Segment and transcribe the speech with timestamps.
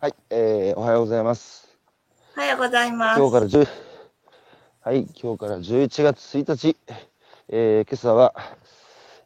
[0.00, 1.76] はい、えー、おはようございます。
[2.36, 3.18] おはようございます。
[3.18, 3.68] 今日から10、
[4.82, 6.76] はい、今日から11月1日、
[7.48, 8.32] えー、今朝は、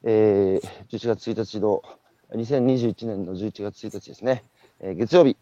[0.02, 1.82] えー、11月1日の、
[2.30, 4.44] 2021年の11月1日ですね、
[4.80, 5.36] えー、月曜日。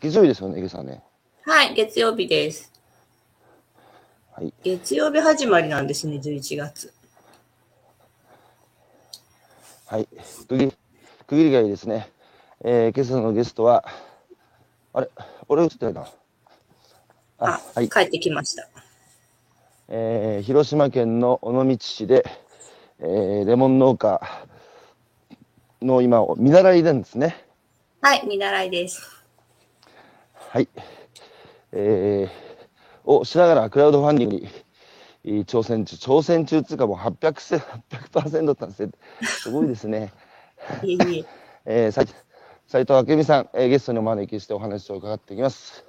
[0.00, 1.02] 月曜日ですよね、今朝ね。
[1.46, 2.70] はい、月曜日です。
[4.32, 4.52] はい。
[4.62, 6.92] 月曜日始まりなんですね、11月。
[9.86, 10.06] はい。
[10.46, 10.72] 区切り、
[11.26, 12.12] 区切りがいいですね。
[12.64, 13.84] えー、今朝のゲストは、
[14.92, 15.08] あれ？
[15.48, 16.06] 俺映ってないな。
[17.38, 17.88] あ、はい。
[17.88, 18.68] 帰ってきました。
[19.88, 22.24] えー広島県の尾道市で、
[23.00, 24.20] えーレモン農家
[25.80, 27.44] の今を見習いなんですね。
[28.00, 29.24] はい、見習いです。
[30.34, 30.68] はい。
[31.72, 34.48] えーをしながらクラウドファンディングに
[35.24, 38.92] えー挑戦中、挑戦中っていうかもう800せ、800%だったんですね。
[39.22, 40.12] すごいですね。
[40.82, 41.24] いえいえ。
[41.70, 42.06] えー、さい
[42.70, 45.86] 斉藤明美さん、えーゲストにお招きしてお話を伺っていきます。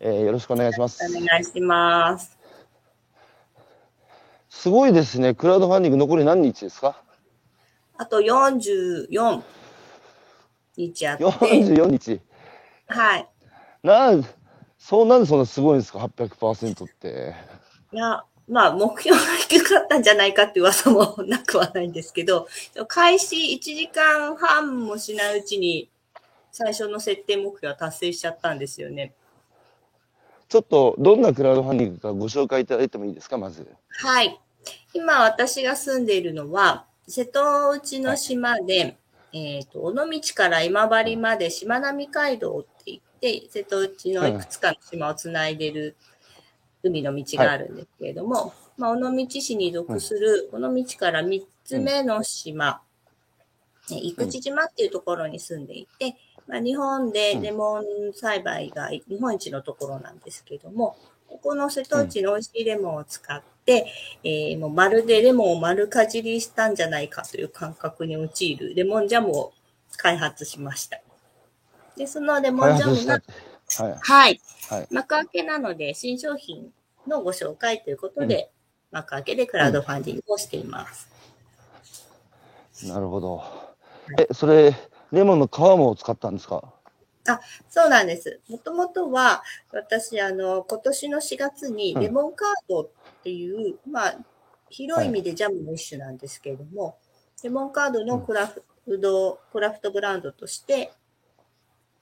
[0.00, 1.02] えーよろしくお願いします。
[1.02, 2.36] お願いします。
[4.50, 5.32] すごいですね。
[5.34, 7.02] クラウドファンディング残り何日ですか？
[7.96, 9.42] あと44
[10.76, 12.20] 日あって、?44 日。
[12.88, 13.28] はい。
[13.82, 14.22] なん、
[14.78, 17.34] そうなんでそんなすごいんですか ?800% って。
[17.94, 22.46] いや、まあ、目標が低かったんじゃないかって噂もなくはないんですけど、
[22.88, 25.90] 開始1時間半もしないうちに、
[26.52, 29.14] 最初の設定目標は達成しちゃったんですよね。
[30.48, 33.66] ちょっと、どんなクラウドファンディングかご紹介いただいてもいいですかまず。
[33.88, 34.40] はい。
[34.92, 38.98] 今私が住んでいるのは、瀬戸内の島で、
[39.32, 45.96] えっ、と、尾道から今治までしまなみ海道って言って、瀬戸内のいくつかの島をつないでる
[46.82, 52.82] 海の道があるんですけれども、まあ、尾道市に属する、尾道から3つ目の島、
[53.92, 56.16] え生口島っていうところに住んでいて、
[56.50, 60.96] まあ、日本でレモン栽培が日本一のところなんですけども、
[61.28, 63.86] ここの瀬戸内の美味しいレモンを使って、
[64.24, 69.52] えーもうまるでレモンを丸かじりしたんじゃないかという感覚に陥るレモンジャムを
[69.96, 71.00] 開発しました。
[71.96, 73.12] で、そのレモ開ンジャムが、。
[73.12, 73.98] はい。
[74.00, 74.88] はい、はい。
[74.90, 76.72] 幕開けなので新商品
[77.06, 78.50] のご紹介ということで、
[78.90, 81.08] 幕開けでクラウドファンディングをしています。
[82.88, 83.44] なるほど。
[84.18, 84.74] え、それ、
[85.12, 86.72] レモンの皮も使ったんですか？
[87.28, 88.40] あ、そうなんです。
[88.48, 92.88] もともとは、私、あの、今年の4月にうんレモンカードっ
[93.22, 94.16] ていう、まあ、
[94.70, 96.96] 広い意味でジャムの一種なんですけれども、
[97.42, 98.62] レモンカードのクラフ
[99.00, 100.92] ト、クラフトブランドとして、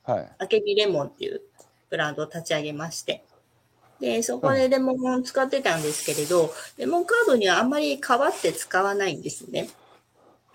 [0.05, 0.33] はい。
[0.39, 1.43] あけびレモンっていう
[1.91, 3.25] ブランドを立ち上げまして、
[4.01, 9.69] で、そこでレモンを使ってたんですけれど、レモンカードにはあんまり皮って使わないんですね。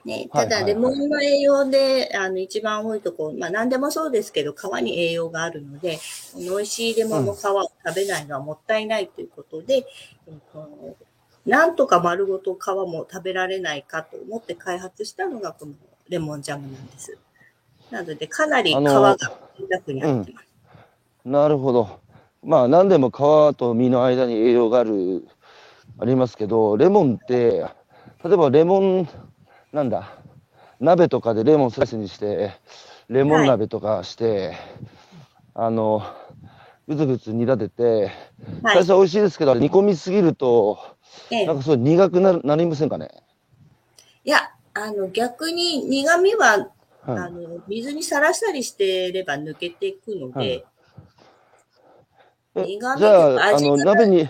[0.06, 6.00] ね、ただ、レモンの栄養で、あの、一番多いところ、まあ何でもそうですけど、皮に栄養があるので、
[6.36, 9.86] 美味しいレモンの皮を食べないのはもったいないということで、
[10.28, 10.98] えっと
[11.46, 15.74] なんとか丸ごと皮も食べられないかと思って開発したのがこの
[16.08, 17.18] レモンジャムなんです。
[17.92, 19.28] なので、かなり皮が贅
[19.70, 20.48] 沢に入ってます。
[21.26, 22.00] なるほど。
[22.44, 23.14] まあ、何でも皮
[23.58, 25.28] と実の間に栄養がある、
[26.00, 27.66] ありますけど、レモンって、
[28.24, 29.10] 例えばレモン、
[29.74, 30.08] なんだ、
[30.80, 32.52] 鍋とかでレモンスライスにして、
[33.10, 34.54] レモン鍋とかして、
[35.56, 36.04] あの、
[36.88, 37.84] ぐつぐつ煮立てて、
[38.62, 38.76] はい。
[38.76, 40.78] 最初は美味しいですけど、煮込みすぎると、
[41.32, 41.46] ええ。
[41.48, 43.10] なんかすごい苦くなるなりませんかね？
[44.24, 46.70] いや、あの、逆に苦味は、はい。
[47.18, 50.66] あの、水にさらしたりしてれば抜けていくので、はい。
[52.58, 54.30] え苦味じゃあ、あの、鍋に、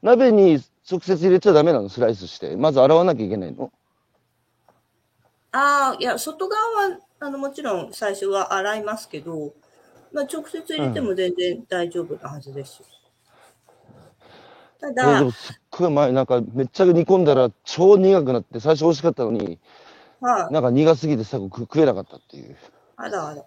[0.00, 1.88] 鍋に直接入れちゃダメなの？
[1.88, 2.56] スライスして。
[2.56, 3.72] まず洗わなきゃいけないの？
[5.52, 9.54] ああ、いや、外側は、あの、もちろん最初は洗いますけど、
[10.12, 12.86] まあ、直接入れても全然大丈夫なはずですよ。
[14.80, 19.58] たえーだ、でもすっごい前、なんかめっちゃ煮込んだら超苦くなって、最初美味しかったのに、
[20.20, 22.56] はい、なんか苦すぎて最後食食えなかったっていう。
[22.96, 23.44] あらあら。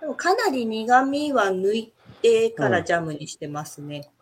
[0.00, 4.08] でもかなり苦味は抜いてからジャムにしてますね。
[4.08, 4.19] あ薄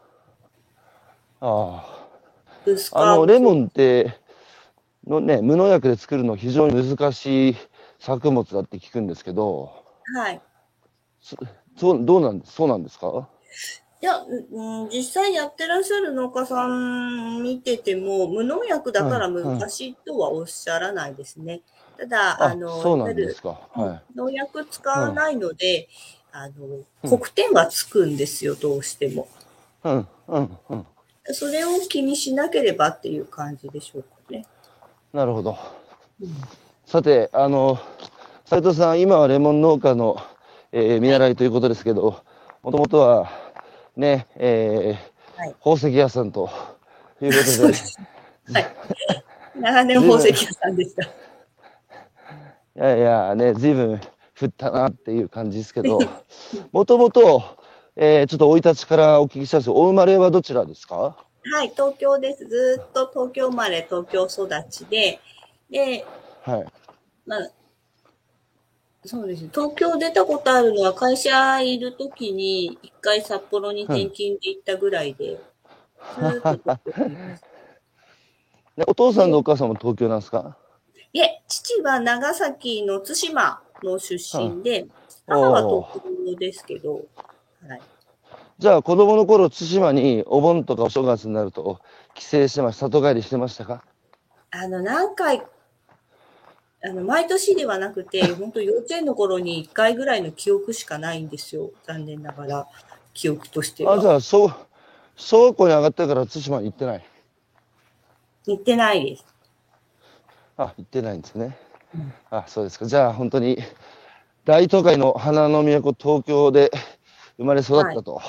[1.40, 2.08] 皮あ。
[2.94, 4.12] あの、レモンって、
[5.06, 7.56] のね、無農薬で作るの非常に難しい
[7.98, 10.40] 作物だって聞くんですけど、はい。
[11.20, 11.36] そ
[11.76, 13.28] そう、どうなんです、そうなんですか？
[14.00, 21.62] いや、うん、実際やってらっしゃる農家さん見てても、無農薬だから難しいとはおっしゃらないですね。
[21.98, 23.58] ただ、あの、そうないんですか。
[23.72, 24.16] はい。
[24.16, 25.88] 農薬使わないので、
[26.30, 29.26] あの、黒点はつくんですよ、どうしても。
[29.82, 30.86] うん、うん、うん。
[31.32, 34.46] それを気にしなければっていう感じでしょうかね。
[35.12, 35.58] なるほど。
[36.86, 37.78] さて、あの、
[38.44, 40.20] 斉藤さん、今はレモン農家の、
[40.72, 42.22] えー見習いということですけど、
[42.62, 43.30] もともとは、
[43.96, 46.50] ね、えーはい宝石屋さんと
[47.22, 47.98] いうことで、そうです。
[48.52, 48.66] はい。
[49.60, 51.04] 長年宝石屋さんでした。
[51.04, 51.08] い
[52.74, 54.00] やいや、ね、ずいぶん
[54.40, 55.98] 降ったなっていう感じですけど、
[56.72, 57.57] もともと、
[58.00, 59.70] えーちょっと生い立ちからお聞きしたいんです。
[59.70, 61.16] けど、お生まれはどちらですか？
[61.50, 62.46] はい、東京です。
[62.46, 65.18] ずーっと東京生まれ、東京育ちで、
[65.68, 66.06] で、
[66.44, 66.66] はい。
[67.26, 67.48] まあ、
[69.04, 69.50] そうですね。
[69.52, 75.40] 東京出たことあるのは会社いるときに一回札幌に転勤で行ったぐらいで、
[76.20, 77.16] ずーっと東京にい
[78.86, 80.56] お父さんとお母さんも東京なんですか？
[81.12, 84.90] いえ、父は長崎の対馬の出身で、うん
[85.30, 85.60] 母は
[85.90, 86.00] 東
[86.32, 87.02] 京ですけど、
[87.66, 87.80] はい。
[88.58, 91.80] じゃあ子供の頃、対馬にお盆とかお正月になると
[92.14, 93.84] 帰省してました、里帰りしてましたか？
[94.50, 95.42] あの、何回、
[96.82, 101.70] あの、毎年ではなくて、本当幼稚園の頃に1回ぐらいの記憶しかないんですよ。
[101.84, 102.66] 残念ながら、
[103.14, 104.14] 記憶としてあ、じは。
[104.14, 104.50] ゃあ、小、
[105.16, 107.04] 小学校に上がってから対馬に行ってない？
[108.46, 109.26] 行ってないです。
[110.56, 111.56] あ、行ってないんですね。
[112.30, 112.86] あ、そうですか。
[112.86, 113.58] じゃあ、本当に、
[114.44, 116.70] 大都会の花の都、東京で
[117.38, 118.20] 生まれ育ったと。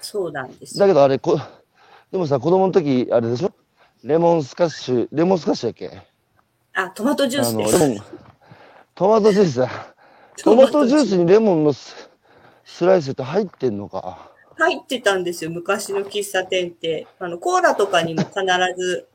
[0.00, 0.80] そうなんですよ。
[0.80, 1.38] だけど、あれ、こ、
[2.10, 3.52] でもさ、子供の時、あれでしょ？
[4.02, 6.02] レモンスカッシュ、レモンスカッシュだっけ？
[6.74, 7.78] あ、トマトジュースです。
[7.78, 8.04] レモン、
[8.94, 9.70] トマトジュースだ。
[10.42, 12.10] トマトジュースにレモンのス
[12.64, 14.30] スライスって入ってんのか？
[14.58, 17.06] 入ってたんですよ、昔の喫茶店って。
[17.18, 18.34] あの、コーラとかにも必
[18.76, 19.08] ず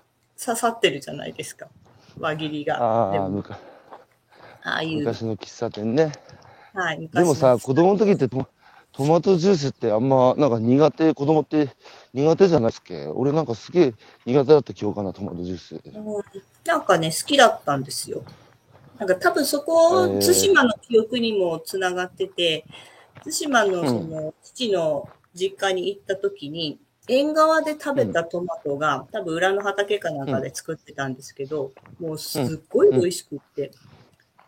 [0.43, 1.67] 刺さってるじゃないですか。
[2.19, 2.81] 輪切りが。
[2.81, 3.57] ああ、でもむか
[4.63, 4.99] ああいう。
[4.99, 6.11] 昔の喫茶店ね。
[6.73, 8.47] はい、昔でもさ、の子供の時ってトト
[8.99, 11.69] マトジュースってあんま、なんか苦手、子供って
[12.13, 13.07] 苦手じゃないっすっけ？
[13.07, 13.93] 俺なんかすげえ
[14.25, 15.75] 苦手だった記憶かな、トマトジュース。
[15.75, 15.81] うん
[16.65, 18.23] なんかね、好きだったんですよ。
[18.99, 22.65] なんか多分そこ、対馬の記憶にもつながってて、
[23.23, 33.71] 対馬のうんその、父の実家に行った時に、縁側で食べたトマトが、多分裏の畑かなんかで作ってたんですけど、もうすっごい美味しくって、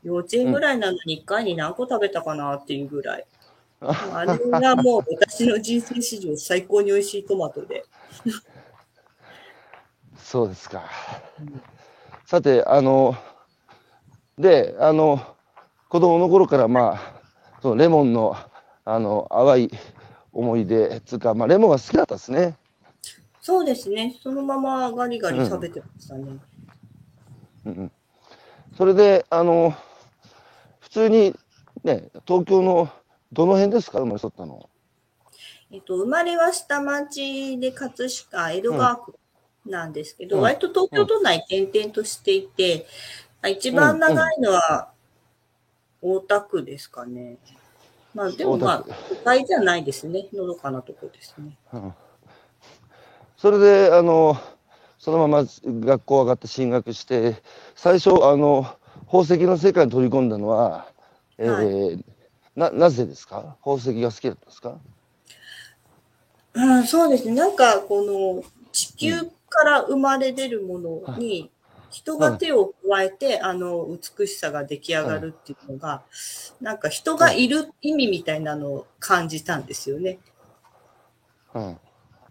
[0.04, 3.26] 幼稚園ぐらいなのに1回に何個食べたかなっていうぐらい。
[3.86, 7.84] あれがもう私の人生史上最高に美味しいトマトで。
[10.18, 10.84] そうですか。
[12.26, 13.16] さて、あの、
[14.38, 15.36] で、あの、
[15.90, 17.22] 子供の頃からまあ、
[17.62, 18.36] そのレモンの、
[18.86, 19.72] あの、淡い
[20.32, 22.58] 思い出、つうか、まあ、レモンが好きだったですね。
[23.42, 24.18] そうですね。
[24.24, 26.24] そのままガリガリ食べてましたね。
[27.66, 27.92] うんうん。
[28.78, 29.76] それで、あの、
[30.80, 31.36] 普通に、
[31.84, 32.90] ね、東京の、
[33.34, 34.70] どの辺ですか生まれ育ったの？
[35.72, 39.16] えっと、生まれは下町で葛飾、江戸川区
[39.66, 42.86] なんですけど、うん割と東京都内転々としていて、
[43.42, 44.90] まあ一番長いのは
[46.02, 47.38] 大田区ですかね。
[48.14, 50.28] まあでもまあ都会じゃないですね。
[50.32, 51.58] のどかなとこですね。
[51.74, 51.94] うん
[53.36, 54.38] それで、あの、
[54.98, 57.36] そのまま学校上がって進学して、
[57.76, 58.66] 最初、あの、
[59.08, 60.88] 宝石の世界に取り込んだのは、
[61.38, 62.04] えーは
[62.56, 63.56] な、なぜですか？
[63.60, 64.78] 宝石が好きだったんですか？
[66.54, 67.36] うん、そうですね。
[67.36, 71.50] なんか、この地球から生まれ出るものに、
[71.90, 76.04] 人が手を加えて、あの、美しさが出来上がるっていうのが、
[76.62, 80.20] なんか人がいる意味みたいなのを感じたんですよね。
[81.54, 81.78] うん。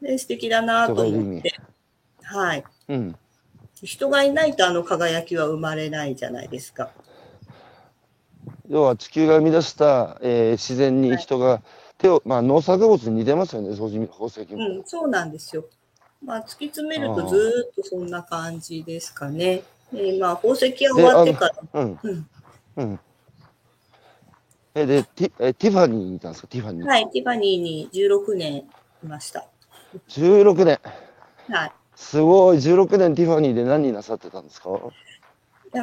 [0.00, 1.55] で、素敵だなと思って。
[2.23, 2.64] はい。
[2.88, 3.17] うん。
[3.83, 6.91] 人がいないとあの輝きは生まれないじゃないですか。
[8.73, 11.61] 要は地球が生み出した、えー自然に人が
[11.99, 14.57] 手を、まあ農作物に似てますよね、宝石も。
[14.57, 15.64] うん、そうなんですよ。
[16.25, 17.38] まあ、突き詰めるとずー
[17.71, 19.62] っとそんな感じですかね。
[19.93, 21.99] で、まあ、宝石が終わってから、うん。
[22.02, 22.26] うん。
[22.76, 23.00] うん。
[24.75, 26.49] え、で、ティえティファニーにいたんですか？
[26.49, 26.87] ティファニー。
[26.87, 28.64] はい、ティファニーに16年い
[29.07, 29.45] ました。
[30.09, 30.81] 16年。
[31.50, 31.73] はい。
[31.95, 34.71] すごい、16年ティファニーで何なさってたんですか？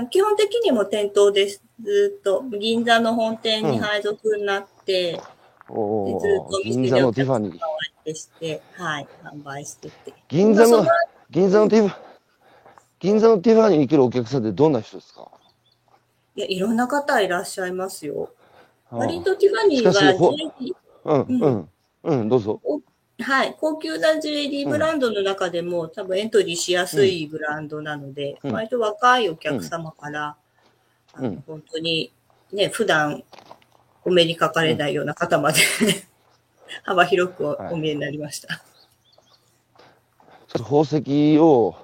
[0.09, 1.63] 基本的にも店頭です。
[1.81, 5.21] ずーっと銀座の本店に配属になって、で
[5.67, 7.59] おずーっと店で座のお客様をティファニー。
[7.59, 7.69] 相
[8.05, 10.13] 手して、はい、販売してて。
[10.27, 10.85] 銀座の
[11.29, 11.97] 銀座のティファ、
[12.99, 15.29] 銀座のティファニーに来るお客さんってどんな人ですか？
[16.35, 18.29] いや、いろんな方いらっしゃいますよ。
[18.91, 19.85] 割とティファニー
[21.03, 21.69] はうん、うん、
[22.03, 22.61] うん、どうぞ。
[23.21, 28.51] はい、高級な JD ブランドの中でも、多分エントリーしやすいブランドなので、うん。
[28.53, 30.35] 割と若いお客様から、
[31.13, 31.43] あのうん。
[31.45, 32.13] 本当に
[32.53, 33.23] ね、普段
[34.05, 35.59] お目にかかれないような方まで、
[36.83, 38.47] 幅広くお見えになりました。
[38.47, 41.75] ちょっと宝石を、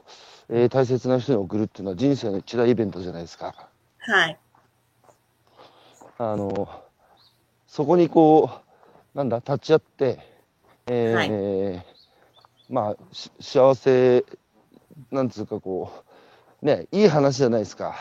[0.49, 3.69] えー大切な人に送るっていうのは人生の一大イベントじゃないですか。
[3.97, 4.37] はい。
[6.17, 6.69] あの、
[7.67, 8.49] そこにこ
[9.13, 10.34] う、なんだ、立ち会って、
[10.87, 11.95] えー
[12.69, 14.25] まあ、し幸せ、
[15.11, 15.91] なんつうかこ
[16.61, 17.95] う、ね、いい話じゃないですか。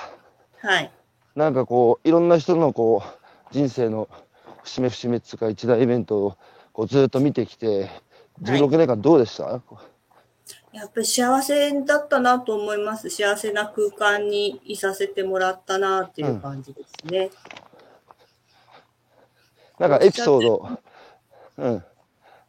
[0.59, 0.91] はい。
[1.35, 4.09] なんかこう、いろんな人のこう、人生の
[4.62, 6.37] 節目節目っつうか一大イベントを
[6.73, 7.91] こうずっと見てきて、
[8.43, 9.45] 16年間どうでした、
[10.73, 13.11] やっぱり幸せだったなと思います。
[13.11, 17.31] 幸せな空間にいさせてもらったなっていう感じですね。
[19.79, 20.69] なんかエピソード、
[21.59, 21.85] うん。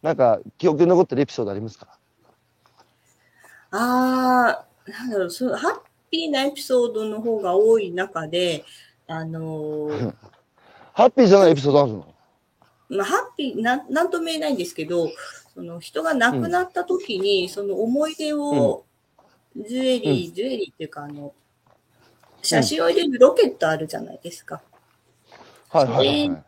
[0.05, 1.97] なんか記憶に残ってるエピソードありますか？
[3.71, 5.81] ああ、なんだろう、そうハッ
[6.12, 8.63] ピーなエピソードの方が多い中で、
[9.07, 10.13] あのー
[10.93, 12.13] ハッピーじゃないエピソードあるの？
[12.89, 15.09] まあ、ハッピーなん、なんとも言えないんですけど、
[15.55, 18.85] その人が亡くなった時に、その思い出を、
[19.55, 21.33] ジュエリー、ジュエリーっていうか、あの、
[22.43, 24.62] 写真を入れるロケットあるじゃないですか。
[25.69, 26.43] はいはいはいはい。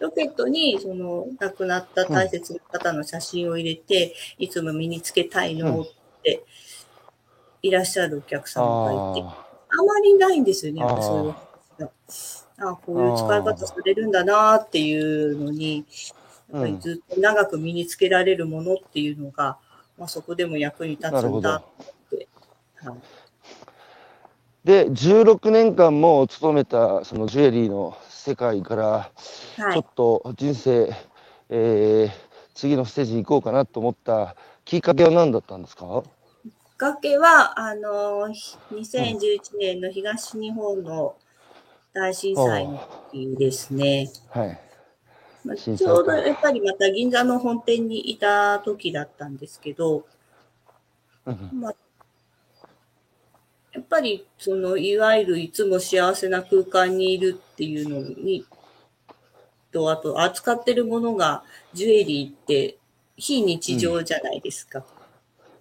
[0.00, 5.84] ロケットに、その、亡くなった大切な方の写真を入れて、いつも身につけたいのっ
[6.22, 6.44] て、
[7.62, 9.46] いらっしゃるお客様がいて、あ
[9.80, 11.34] あまりないんですよね、やっぱあーそういう
[11.78, 12.70] 話が。
[12.72, 15.84] あこういう使い方されるんだなっていうのに、
[16.52, 19.58] やっぱりずっと長く身につけられるものっていうのが、
[19.98, 21.84] まあ、そこでも役に立つんだど。
[21.84, 22.28] って。
[22.76, 22.98] はい
[24.64, 29.10] で、16年間も勤めたそのジュエリーの世界から、は
[29.70, 29.86] いちょっ。
[29.94, 30.92] と人生、
[31.48, 34.36] えー次のステージに行こうかなと思った
[34.66, 36.02] きっかけは何だったんですか？
[36.44, 41.16] きっかけは、あの、ひ2011年の東日本の
[41.94, 42.68] 大震災
[43.38, 44.10] ですね。
[44.28, 44.60] はい。
[45.44, 50.04] まあちょうどやっぱりまた銀座の本店にいた時だったんですけど、
[51.24, 51.74] うんまあ、
[53.72, 58.44] やっぱり、その、いわゆるいつも幸せな空間にいるっていうのに、
[59.72, 62.78] と、あと、扱ってるものが、ジュエリーって、
[63.16, 64.84] 非日常じゃないですか。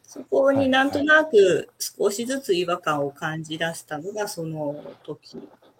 [0.04, 5.38] そこになんとなく少しずつ違和感を感じ出したのがその時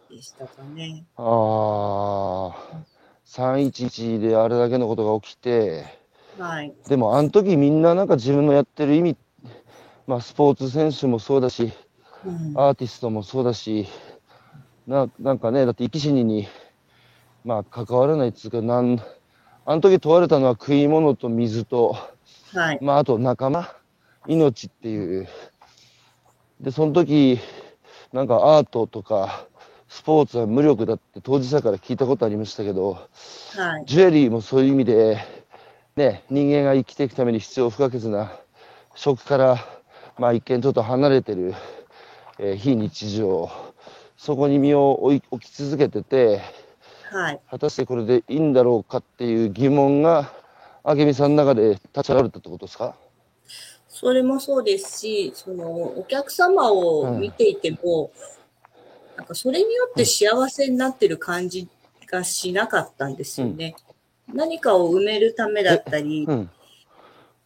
[0.08, 1.04] でしたかね。
[1.16, 2.78] ああ、
[3.26, 5.84] 311であれだけのことが起きて、
[6.38, 6.72] はい。
[6.88, 9.18] でもあの時みんななんか自分のやってる意味、
[10.06, 11.72] まあスポーツ選手もそうだし、
[12.26, 13.88] うんアーティストもそうだし、
[14.88, 16.48] ななんかね、だって生き死にに、
[17.46, 19.00] まあ関わらないっつうか、なん、
[19.66, 21.96] あの時問われたのは食い物と水と、
[22.54, 22.80] はい。
[22.82, 23.70] まああと仲間、
[24.28, 25.28] 命っていう。
[26.60, 27.40] で、その時、
[28.12, 29.46] なんかアートとか、
[29.88, 33.00] スポーツは無力だって当事者から聞いたことありましたけど、は
[33.80, 33.86] い。
[33.86, 35.20] ジュエリーもそういう意味で、
[35.96, 38.32] ね、人間が生きていくために必要不可欠な
[38.96, 39.58] 食から、
[40.18, 41.54] まあ一見ちょっと離れてる、
[42.42, 43.50] えー非日常、
[44.18, 46.42] そこに身を置き続けてて、
[47.12, 47.40] はい。
[47.50, 50.32] 果たしてこれでいいんだろうかっていう疑問が、
[50.86, 52.96] 明美さんの中で立ち上がるってことですか？
[53.90, 58.12] それもそうですし、その、お客様を見ていても、
[59.18, 61.68] なんかそれによって幸せになってる感じ
[62.10, 63.76] がしなかったんですよね。
[64.34, 66.50] 何かを埋めるためだったり、うん。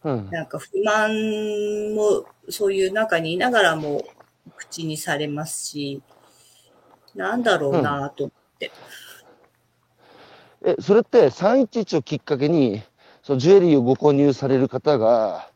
[0.04, 0.30] うん。
[0.30, 4.04] なんか不満もそういう中にいながらも
[4.56, 6.02] 口にされますし、
[7.14, 8.70] なんだろうなと思って。
[10.64, 12.82] え、それって311をきっかけに、
[13.22, 15.50] そのジュエリーをご購入される方が、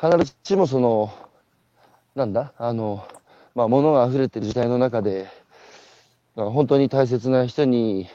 [0.00, 1.12] 必ずしもその、
[2.14, 3.06] なんだ、あの、
[3.54, 5.30] まあ、物が溢れてる時代の中で、だか
[6.44, 8.08] ら本当に大切な人に、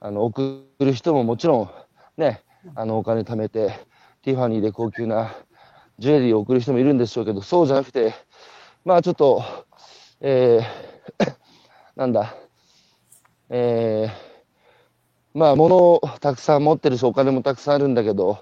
[0.00, 1.70] あの、送る人ももちろ
[2.16, 2.42] ん、ね、
[2.74, 3.86] あの、お金貯めて、
[4.22, 5.34] ティファニーで高級な
[5.98, 8.14] ジュエリーを送る人もいるんでしょうけど、そうじゃなくて、
[8.84, 9.44] まあ、ちょっと、
[10.20, 11.34] えー、
[11.96, 12.34] なんだ、
[13.50, 18.38] えー、まあ、物をたくさん持ってるし、お金もたくさんあるんだけど、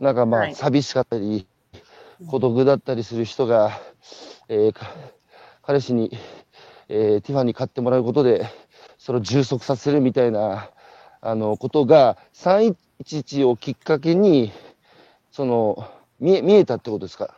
[0.00, 0.54] なんかまあ、はい。
[0.54, 1.46] 寂しかったり、
[2.30, 3.72] 孤独だったりする人が、
[4.48, 4.86] えーか
[5.62, 6.10] 彼氏に、
[6.88, 8.46] えーティファニー買ってもらうことで、
[8.98, 10.70] それを充足させるみたいな、
[11.20, 14.52] あの、ことが、311をきっかけに、
[15.32, 17.34] その、見え、見えたってことですか？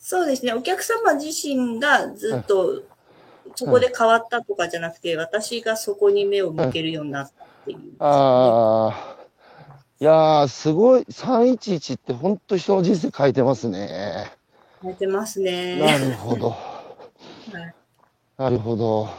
[0.00, 0.54] そうですね。
[0.54, 2.82] お客様自身がずっと
[3.54, 9.16] そこで変わったとかじゃなくて、私がそこに目を向けるようになったっていう、ああ、
[10.00, 14.32] いやー、すごい、311って本当人の人生変えてますね。
[14.82, 15.78] 変えてますね。
[15.78, 16.50] なるほど。
[16.50, 17.74] はい
[18.38, 19.10] なるほど。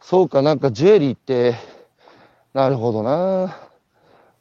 [0.00, 1.54] そうか、なんかジュエリーって、
[2.52, 3.56] なるほどな。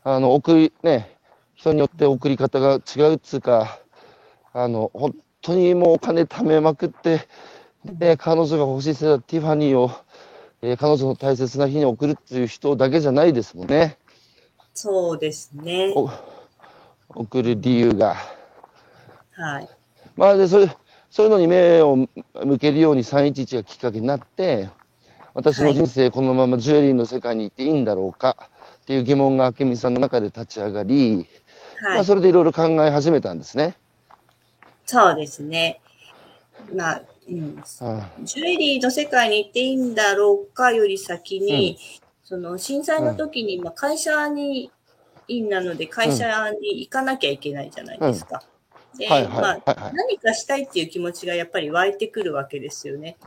[0.04, 1.16] あの、送り、ね、
[1.54, 3.80] 人によって送り方が違うっつうか、
[4.54, 7.28] あの、本当にもうお金貯めまくって、
[7.86, 9.92] で、彼女が欲しいせいだティファニーを
[10.68, 13.98] えー彼女の大切な日に送るっていう人だけじゃないですもんね。
[14.74, 15.94] そうですね。
[15.96, 16.10] お
[17.10, 18.16] 送る理由が。
[19.32, 19.70] はい。
[20.16, 20.76] まあで、それ、
[21.12, 21.96] そういうのに目を
[22.44, 24.70] 向けるように311がきっかけになって、
[25.36, 28.36] 私の人生このままジュエリーの世界に行っていいんだろうか
[28.82, 31.28] っていう疑問が明美さんの中で立ち上がり、
[31.84, 32.06] まあはい。
[32.06, 33.76] それでいろいろ考え始めたんですね。
[34.86, 35.82] そうですね。
[36.74, 37.64] まあ、うん。
[37.82, 41.78] あジュエリーの世界に行っていいんだろうかより先に、
[42.24, 44.72] その震災の時に、まあ、会社に
[45.28, 48.44] 員なので会社に行かなきゃいけないじゃないですか。
[48.98, 53.18] で、まあ何かしたいっていう気持ちがやっぱり湧いてくるわけですよね。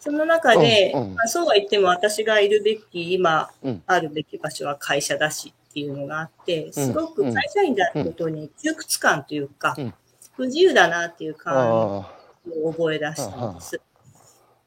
[0.00, 1.14] その中で、うんうん。
[1.14, 3.82] まあ、そうは言っても私がいるべき、今うん。
[3.86, 9.94] あるべき場所は会社だしっていうのがあって、すごくうん会社員であることに窮屈感というか、うん
[10.38, 11.74] 不自由だなっていう感あ
[12.62, 13.80] を覚え出したんです。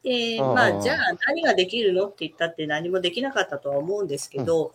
[0.04, 0.98] で、まあ、じゃあ
[1.28, 4.74] 何ができるのって言ったって何もできなかったとは思うんですけど、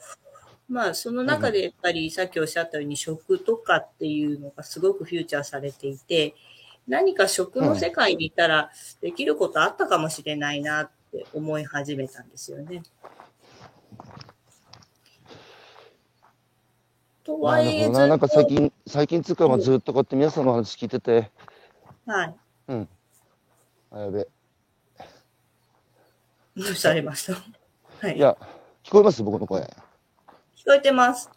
[0.70, 6.34] まあ、その中でやっぱりさっきおっしゃったように食とかっていうのがすごくフューチャーされていて、
[6.88, 8.70] 何か食の世界にいたら
[9.02, 12.82] できることあったかもしれないなって思い始めたんですよね。
[13.02, 13.15] とあ。
[17.28, 18.06] なはいえな。
[18.06, 21.30] なんか最近、最近つうか、まあずっとこうやって皆さんの話聞いてて、
[22.06, 22.35] とはい。
[22.68, 22.88] うん。
[23.90, 24.28] あ、やべ。
[26.56, 27.35] どうされました？
[28.06, 28.16] はい。
[28.16, 28.37] いや、
[28.85, 29.23] 聞こえます？
[29.23, 29.62] 僕の声。
[29.62, 31.30] 聞こえてます。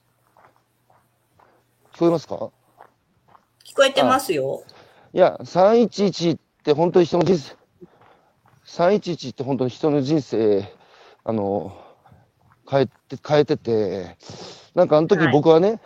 [1.94, 2.36] 聞こえますか？
[3.66, 4.64] 聞こえてますよ。
[5.14, 7.56] いや、311って本当に人の人生、
[8.66, 10.72] 311って本当に人の人生、
[11.24, 11.76] あの、
[12.70, 14.18] 変えて、変えてて、
[14.80, 15.32] なんかあの時はい。
[15.34, 15.82] 僕はね、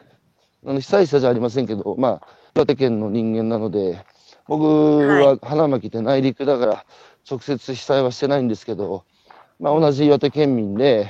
[0.66, 4.06] あの被災者じゃありませんけど、まあ、岩手県の人間なので、
[4.48, 6.86] 僕は花巻って内陸だから、
[7.30, 9.04] 直接被災はしてないんですけど、
[9.60, 11.10] まあ同じ岩手県民で、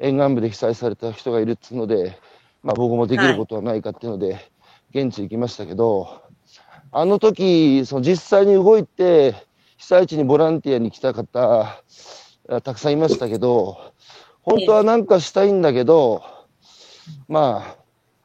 [0.00, 2.18] 沿岸部で被災された人がいるっていうので、
[2.64, 4.50] まあ僕もできることはないかっていうので、
[4.90, 6.22] 現地行きましたけど、
[6.90, 9.34] あの時、その実際に動いて、
[9.76, 11.80] 被災地にボランティアに来た方、
[12.48, 13.78] あたくさんいましたけど、
[14.42, 16.24] 本当はなんかしたいんだけど、
[17.28, 17.76] まあ、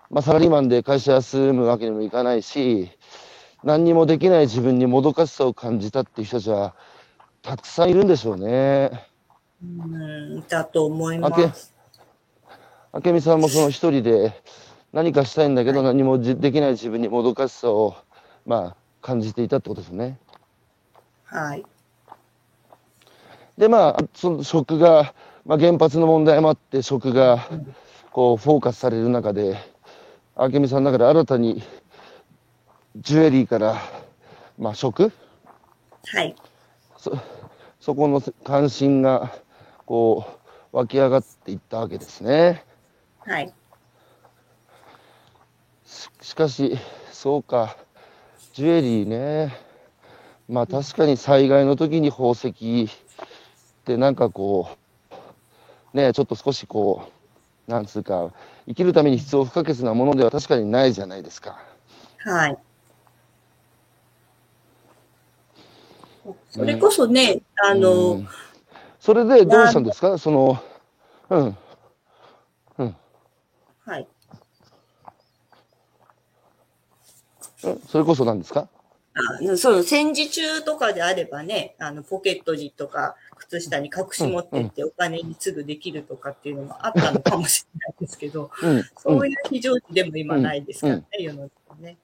[0.09, 2.89] まあ、サラリーマンで会社休むわけにもいかないし、
[3.63, 6.75] 何にもできない自分にもどかしさを感じたっていう人たちは、
[7.41, 9.07] たくさんいるんでしょうね。
[9.63, 11.73] うん、だと思います。
[12.93, 14.33] 明美さんもその一人で
[14.93, 17.95] 何かしたいんだけど何もじできない自分にもどかしさを、
[18.45, 20.17] まあ、感じていたってことですね。
[21.25, 21.65] はい。
[23.57, 25.13] で、まあ、その食が、
[25.45, 27.49] まあ、原発の問題もあって、食が、
[28.17, 29.57] こう、フォーカスされる中で、
[30.35, 31.61] 明美さんの中で新たに、
[32.95, 33.75] ジュエリーから、
[34.57, 35.11] まあ、食？
[36.07, 36.35] はい。
[36.97, 37.15] そ、
[37.79, 39.35] そこの関心が、
[39.85, 40.25] こ
[40.73, 42.65] う、湧き上がっていったわけですね。
[43.19, 43.53] はい。
[45.85, 46.75] ししかし、
[47.11, 47.77] そうか、
[48.53, 49.55] ジュエリーね。
[50.49, 52.89] まあ確かに災害の時に宝石っ
[53.85, 54.69] てなんかこ
[55.93, 57.16] う、ね、ちょっと少しこう、
[57.67, 58.31] なんつうか、
[58.67, 61.59] 生きるために必要不可欠なものでは確かにないじゃないですか。
[62.19, 62.57] はい。
[66.49, 68.27] それこそね、あうのん、
[68.99, 70.17] それでどうしたんですか？
[70.17, 70.57] その、
[71.29, 71.57] うん、
[73.85, 74.07] はい。
[77.63, 77.79] うん。
[77.87, 78.67] それこそなんですか？
[79.51, 91.97] あその戦時中とかであればね、あの、ポケット時とか、靴下に隠し持ってってお金にすぐできるとかっていうのもあったのかもしれないですけど、うん、そういう非常時でも今ないですからね、世の中ね。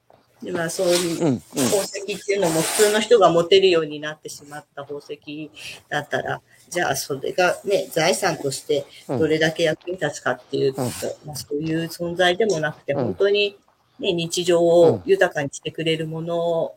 [0.44, 5.52] で、まあそういううん、うん、宝石っていうのも普通の人が持てるようになってしまった宝石
[5.90, 10.90] だったら、じゃあそれがね、財産としてどれだけ役に立つかっていうと、うん。
[11.26, 13.04] まあ、そういう存在でもなくて、うん。
[13.06, 13.58] 本当に、
[14.00, 16.72] ね、日常を豊かにしてくれるものうん、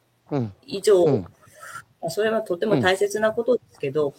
[0.67, 1.29] 以上、うんま
[2.07, 4.15] あ、それはとても大切なことですけど、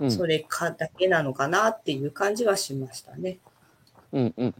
[0.00, 3.38] うん、それかだけなのかなっていう感じはしましたね。
[4.12, 4.54] うんうん。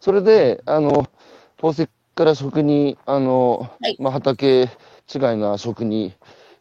[0.00, 1.06] それで、あの、
[1.56, 6.14] 宝石から食に、あの、はいまあ、畑違いな食に、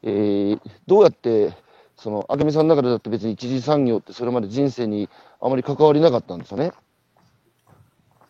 [0.03, 1.53] えーどうやって、
[1.97, 5.09] その、明美さんの中でだって別に一次産業ってそれまで人生に
[5.41, 6.71] あまり関わりなかったんですよね？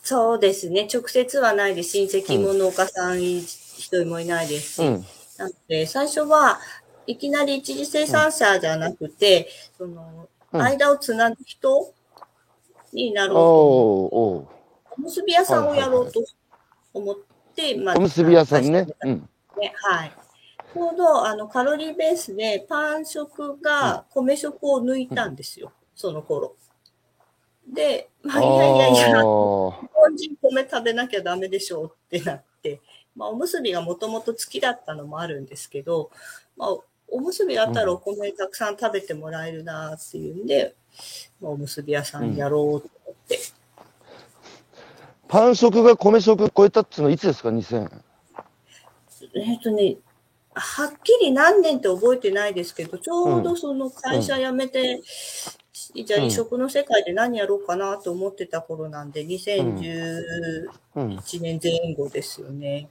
[0.02, 0.88] そうですね。
[0.92, 1.92] 直接はないです。
[1.92, 4.86] 親戚も農家さん一人もいないですし。
[4.86, 5.06] うん。
[5.38, 6.60] なので、最初は
[7.06, 11.94] いきなり一次生産者じゃなくて、その、うん間をつなぐ人
[12.94, 14.48] になろうとお
[14.98, 16.24] むすび屋さんをやろうと
[16.94, 17.16] 思っ
[17.54, 18.88] て、まーおむすび屋さんね。
[19.02, 19.30] あのうん。
[19.60, 20.12] ねはい。
[20.74, 25.72] ちょうど、あの、カロリーベースでパン食が米食を抜いたんですよ。
[25.96, 26.56] その頃。
[27.68, 32.80] で、まあ、いやいやいや、日あ本人米食べなきゃダメでしょうってなって、
[33.18, 36.12] まあ、おむすびがもともと好きだったのもあるんですけど、
[36.56, 36.70] まあ、
[37.10, 40.76] おむすびあったらお米たくさん食べてもらえるなっていうんで、
[41.42, 43.38] まあ、おむすび屋さんやろうと思って。
[43.38, 43.58] ー
[45.28, 47.90] パン食が米食超えたっていうのはいつですか ?2000。
[49.36, 49.98] えっ、とね、
[50.54, 55.02] はっきり何年って覚えてないですけど、ちょうどその会社辞めて、
[55.94, 61.20] じゃあうん移植の世界で何やろうかなと思ってた頃なんで、2011うん。
[61.42, 62.90] 年前後ですよね。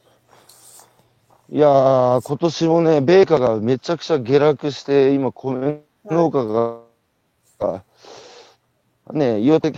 [1.49, 6.81] いやー、今年もね、米価がめちゃくちゃ下落して、今、米農家が、
[7.61, 7.85] が
[9.13, 9.73] ね、岩手、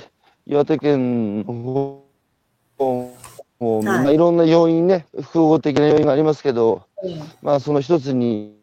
[0.46, 2.08] 岩手県の方
[3.58, 8.56] も、まあ、いろんな要因ね、複合的な要因がありますけど、うんまあ、その一つに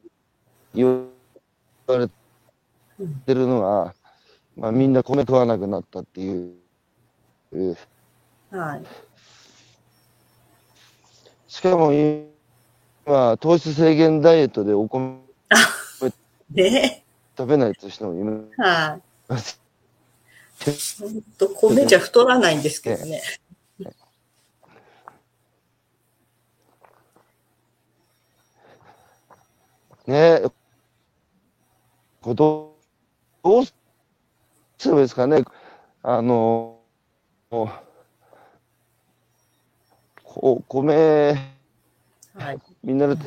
[0.74, 0.88] 言
[1.88, 3.94] われてるのが、
[4.58, 6.54] まあ、みんな米食わなくなったっていう。
[7.54, 7.76] え
[8.50, 8.84] はい。
[11.48, 11.91] しかも
[13.06, 15.20] 今、糖質制限ダイエットでお米
[16.52, 17.04] ね
[17.38, 18.52] 食べないっていう人もいる。
[18.58, 19.02] はい。
[21.00, 23.22] ほんと、米じゃ太らないんですけどね。
[30.08, 30.41] ねえ、
[32.22, 32.76] これど
[33.44, 35.44] う、すればいいですかね？
[36.04, 36.80] あの、
[37.50, 37.70] こ
[40.60, 41.36] う米、
[42.36, 42.60] はい。
[42.86, 43.17] みんなで、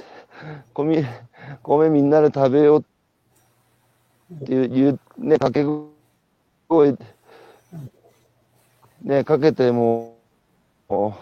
[0.73, 1.05] 米、
[1.65, 2.85] 米みんなで食べよう
[4.35, 5.65] っていう、ね、掛け
[6.69, 6.97] 声、
[9.03, 10.17] ね、かけても、
[10.89, 11.19] も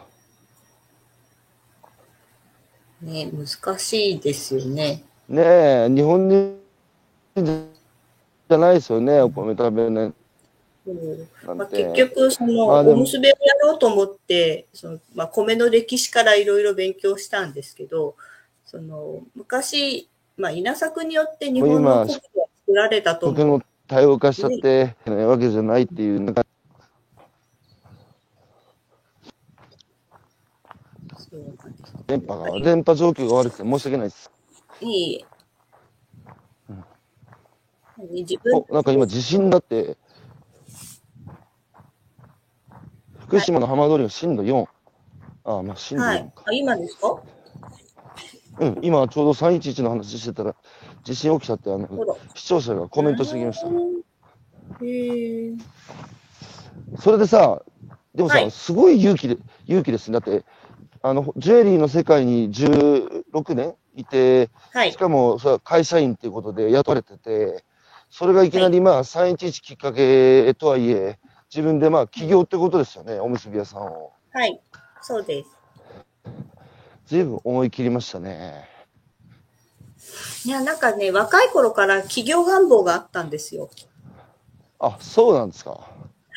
[3.01, 5.03] ね難しいですよね。
[5.31, 6.61] うねえ、日本人
[7.35, 10.15] じゃないですよね、お米食べないうん
[11.45, 11.85] まあ、なんて。
[11.93, 18.15] 結局、その、おむすびをやろうと思って、その、まあ、米の歴史からいろいろ勉強したんですけど、
[18.65, 22.23] その、昔、まあ、稲作によって日本の米が作
[22.75, 23.31] られたと。
[23.31, 26.35] とても多様化しちゃって、ね、わけじゃないっていう、
[32.07, 34.31] 電波が、電波状況が悪くて申し訳ないです。
[34.81, 35.37] いいえ。
[38.11, 39.97] 自分お、なんか今地震だって、
[43.27, 44.67] 福島の浜通りが震度4。
[45.45, 46.13] ああ、まあ震度4か。。
[46.13, 47.21] はいあ、今ですか？
[48.59, 50.55] うん、今ちょうど311の話してたら、
[51.05, 51.89] 地震起きたって、あの。
[52.35, 53.67] 視聴者がコメントしてきました。
[54.85, 55.53] へえ。
[56.99, 57.63] それでさ、
[58.15, 59.37] でもさ、はいすごい勇気で、
[59.67, 60.19] 勇気ですね。
[60.19, 60.45] だって、
[61.03, 64.97] あの、ジュエリーの世界に16年いて、はいし。
[64.97, 67.63] かも、そ会社員っていうことで雇われてて、
[68.09, 71.19] それがいきなりまあ、311きっかけとはいえ、
[71.57, 74.13] 自分でまあ、起業ってことですよね、おむすび屋さんを。
[74.31, 74.61] はい。
[75.01, 75.57] そうです。
[77.07, 78.69] ずいぶん思い切りましたね。
[80.45, 83.71] いや、なんかね、若い頃から企業願望があったんですよ。
[84.79, 85.81] あ、そうなんですか。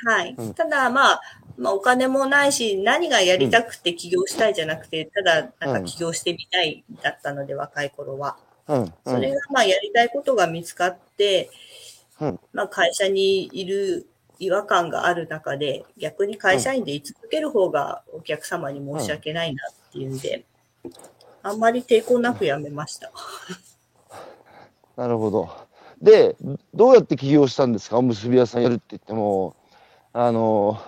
[0.06, 0.36] はい。
[0.38, 1.22] うんただ、まあ、
[1.58, 8.38] まあ、お金もないし、何がやりたくて起業したいじゃなくて、ただ、なんか起業してみたいだったので、若い頃は。
[8.70, 9.34] うん、うそれん。
[9.34, 11.50] がまあやりたいことが見つかって、
[12.22, 14.08] うんまあ会社にいる
[14.40, 20.46] 違和感がある中で、逆に会社員で居続ける方がお客様に申し訳ないなっていうんで、
[21.44, 23.12] あんまり抵抗なく辞めました。
[24.96, 25.50] なるほど。
[26.02, 26.36] で、
[26.74, 27.98] どうやって起業したんですか？
[27.98, 29.56] おむすび屋さんやるって言っても、
[30.14, 30.82] あの、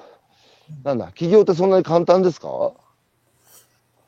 [0.84, 2.72] なんだ、起業ってそんなに簡単ですか？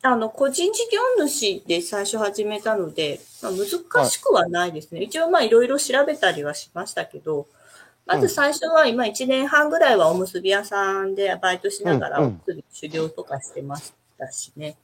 [0.06, 5.02] あの、個人事業主で最初始めたので、まあ、難しくはないですね。
[5.02, 7.48] 一応まあいろいろ調べたりはしましたけど、
[8.06, 14.78] まず最初は今1年半ぐらいはおむすび屋さんでバイトしながらうんうんおむすび修行とかしてましたしね。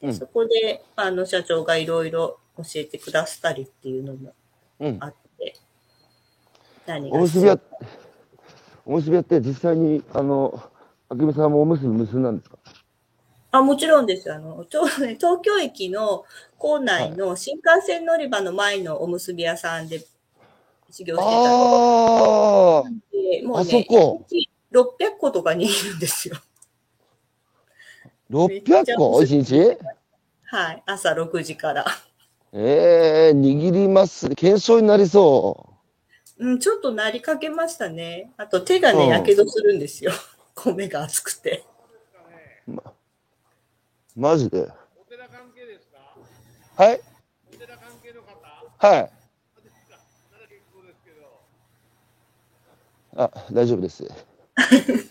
[0.00, 4.32] うんでそこで、あの、社長がいろいろ教えてくださったりっていうのも
[4.80, 4.96] うん。
[5.00, 5.54] あって、
[6.86, 7.56] 何おむすび屋
[8.84, 10.60] おむすび屋って実際に、あの、
[11.08, 12.58] あくみさんもおむすび結んだんですか？
[13.52, 14.32] あ、もちろんです。
[14.32, 16.24] あの、ちょうどね、東京駅の
[16.58, 20.04] 構内の新幹線乗り場の前のおむすび屋さんで
[20.92, 24.84] 修行してたのああで、もうあね、そこ1日600
[25.18, 26.36] 個とか握るんですよ。
[28.30, 29.22] 600個？
[29.22, 29.76] 一日？
[30.44, 30.82] はい。
[30.86, 31.84] 朝6時から。
[32.54, 34.28] ええ握ります。
[34.34, 35.68] 検証になりそ
[36.38, 38.32] うん、ちょっとなりかけましたね。
[38.36, 40.12] あと手がね、うんやけどするんですよ。
[40.54, 41.64] 米が熱くて。
[42.68, 42.76] う。
[44.16, 44.68] マジで。
[44.96, 46.16] お寺関係ですか？
[46.82, 47.00] はい
[47.52, 48.28] お寺関係の方
[48.86, 48.96] はい。
[48.96, 49.08] なら
[50.48, 51.40] 結構ですけど。
[53.16, 54.04] あ、大丈夫です。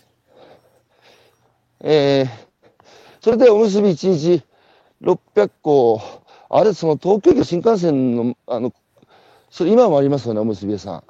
[1.84, 2.28] えー、
[3.20, 4.42] それでおむすび1日
[5.02, 6.00] 600個、
[6.48, 8.72] あれ、その東京駅新幹線の、あの、
[9.50, 11.04] それ今もありますよね、おむすび屋さん。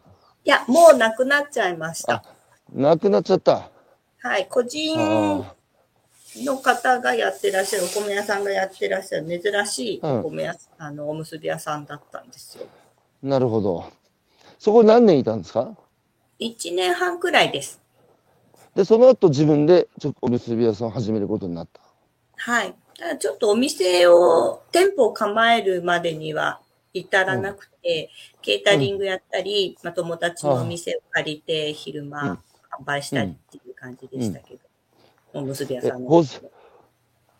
[0.45, 2.25] いや、もうなくなっちゃいました。
[2.73, 3.71] なくなっちゃった。
[4.19, 4.47] はい。
[4.49, 5.55] 個人あ
[6.37, 12.67] の方がやってらっしゃる、お米屋さんがやってらっしゃる珍しいうんお米屋、あの、おむすび屋さんだったんですよ。
[13.23, 13.85] あ、なるほど。
[14.59, 15.77] そこ何年いたんですか？
[16.45, 17.81] 1年半くらいです。
[18.75, 21.81] で、その後自分でちょっとおむすび屋さんを始めることになった。
[22.37, 22.75] はい。
[22.99, 26.61] ただちょっとお店を、店舗を構えるまでには
[26.93, 32.39] 至らなくて、ケータリングやったり、まあ、友達のお店を借りて昼間うん
[32.81, 34.61] 販売したりっていう感じでしたけど、
[35.35, 36.25] おむすび屋えさんの。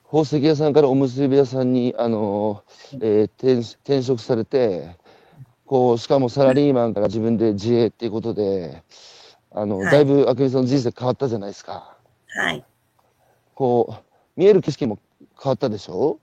[0.05, 4.97] 宝石屋さんからおむすび屋さんに、あのーえー転転職されて、
[5.73, 8.83] こう、しかもサラリーマンから自分で自営っていうことで、
[9.51, 11.97] あの、はいだいぶあくみさんの人生変わったじゃないですか。
[12.29, 12.63] はい。
[13.55, 14.03] こう、
[14.37, 14.99] 見える景色も
[15.43, 16.19] 変わったでしょ？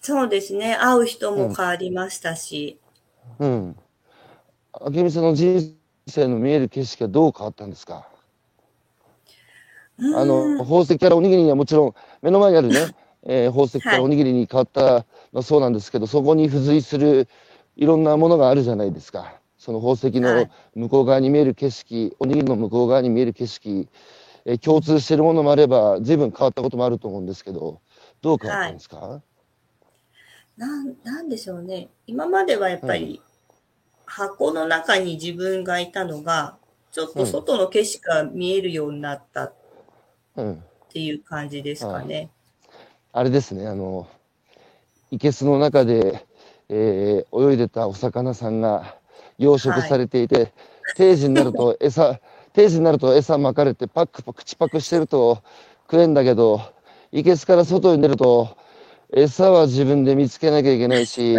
[0.00, 0.76] そうですね。
[0.76, 2.78] 会う人も変わりましたし、
[3.40, 3.76] うん。
[4.72, 8.06] あけみさんの人生の見える景色はどう変わったんですか？
[9.98, 12.76] あの、宝石からおにぎりにはもちろん、目の前にあるね、
[13.24, 17.26] えー宝石からおにぎりに変わったのはそうなんですけど、そこに付随する
[17.76, 19.40] いろんなものがあるじゃないですか。
[19.58, 23.88] その宝石のはい向こう側に見える景色、おにぎりの向こう側に見える景色、
[24.44, 27.80] えー共通しているものもあれば、随分変わったこともあると思うんですけど、
[28.22, 29.22] どう変わったんですか、
[30.56, 31.88] なん、なんでしょうね。
[32.06, 33.22] 今まではやっぱり、
[34.04, 36.58] 箱の中に自分がいたのが、
[36.90, 39.54] ちょっと外の景色が見えるようになったっ
[40.36, 40.64] うん。
[40.90, 42.30] ていう感じですかね。
[43.12, 44.08] あれですね、あの、
[45.10, 46.26] 生けすの中で、
[46.74, 48.96] えー泳いでたお魚さんが
[49.38, 50.52] 養殖されていて、
[50.96, 52.18] 定時になると 餌、
[52.54, 55.42] 定時になると餌巻かれてパックパク口パクしてると
[55.90, 56.62] 食えんだけど、
[57.12, 58.56] 生けすから外に出ると、
[59.12, 61.36] 餌は自分で見つけなきゃいけないし、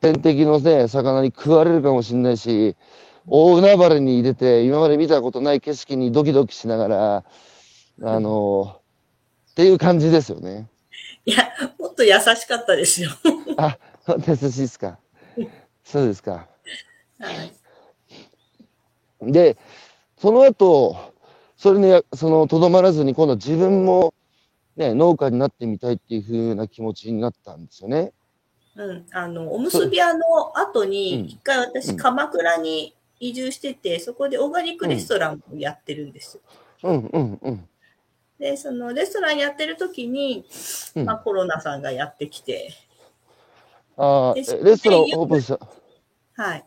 [0.00, 2.76] 天敵のね、魚に食われるかもしれないし、
[3.26, 7.24] 大海原に出て、今まで見たことない景色にドキドキしながら、
[8.02, 8.76] あの、
[9.50, 10.68] っていう感じですよね。
[11.24, 13.10] いや、もっと優しかったですよ。
[13.56, 13.76] あ、
[14.26, 14.98] 優しいですか。
[15.84, 16.48] そうですか。
[17.18, 17.30] は
[19.22, 19.32] い。
[19.32, 19.56] で、
[20.16, 20.96] その後、
[21.56, 24.14] それに、その、とどまらずに、今度は自分も、
[24.76, 28.12] ね、農家になってみたいっていう風な気持ちになったんですよね。
[28.76, 29.06] うん。
[29.12, 36.42] あの、おむすび屋の後うんに、一回私、うん鎌倉に移住してて、そこでオーガニックレストランをやってるんですよ。
[36.90, 37.68] うん、うん、うん。
[38.38, 40.46] で、そのレストランやってる時に、
[40.94, 42.70] うんまあコロナさんがやってきて、
[44.00, 45.58] ああ、レストランオープンした。
[46.40, 46.64] はい。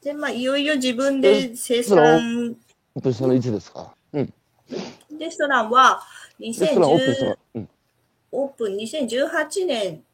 [0.00, 2.56] で、まあ、いよいよ自分で生産、
[2.94, 3.92] オープンしたのいつですか？
[4.12, 4.32] うん。
[5.18, 6.00] レストランは
[6.38, 7.38] レストランオープンした2010の。
[7.54, 7.68] うん。
[8.32, 10.04] オープン2018年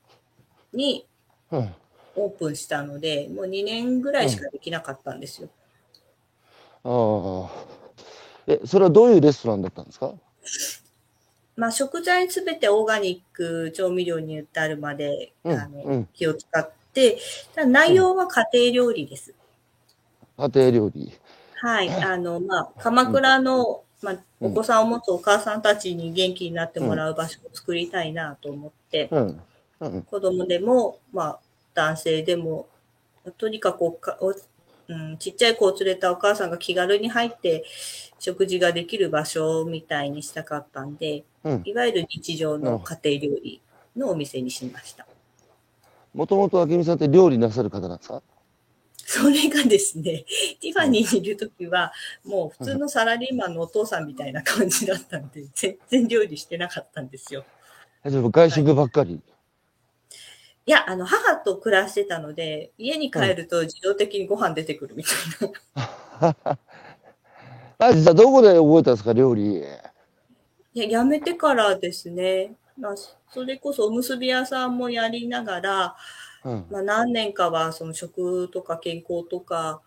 [0.73, 1.07] に
[1.53, 1.75] うん。
[2.17, 5.51] オープンしたので、もう2年ぐらいしかできなかったんですよ。
[6.83, 7.51] ああ。
[8.47, 10.15] え、それはどういうレストランだったんですか？
[11.57, 17.19] まあ、食材すべてオーガニック調味料に至るまで、うんあのうん気を使って、
[17.57, 19.35] 内容は家庭料理です。
[20.37, 21.12] 家庭料理。
[21.57, 21.90] はい。
[21.90, 29.40] あの、まあ、鎌倉の、まあ、うんお子さんを持つお母さんたちに元気になってもらう場所を作りたいなと思って、うん。
[29.81, 30.03] うん。
[30.03, 31.38] 子供でも、まあ、
[31.75, 32.69] 男性でも、
[33.38, 34.35] とにかくおかお、
[34.88, 37.64] うん、ちっちゃい子を連れたお母さんが気軽に入って
[38.19, 41.63] 食事ができる場所みたいにしたかったんで、うん。
[41.65, 43.61] いわゆる日常の家庭料理
[43.97, 45.07] のお店にしました。
[46.13, 48.23] もともと明美さんって料理なさる方なんですか？
[49.09, 50.25] それがですね、
[50.61, 51.93] ティファニーにいるときは、
[52.25, 57.45] もう普通のサラリーマンのお父さんみたいな感じだったんで、全然料理してなかったんですよ。
[58.05, 59.15] 外食ばっかり？
[59.15, 65.11] いや、あの、母と暮らしてたので、家に帰ると自動的にご飯出てくるみた
[65.47, 66.59] いな。
[67.79, 69.63] あ、実はどこで覚えたんですか、料理。
[70.77, 72.95] いや、やめてからですね、まあ、
[73.31, 75.97] それこそおむすび屋さんもやりながら、
[76.45, 76.67] うん。
[76.71, 79.81] まあ、何年かはその食とか健康とか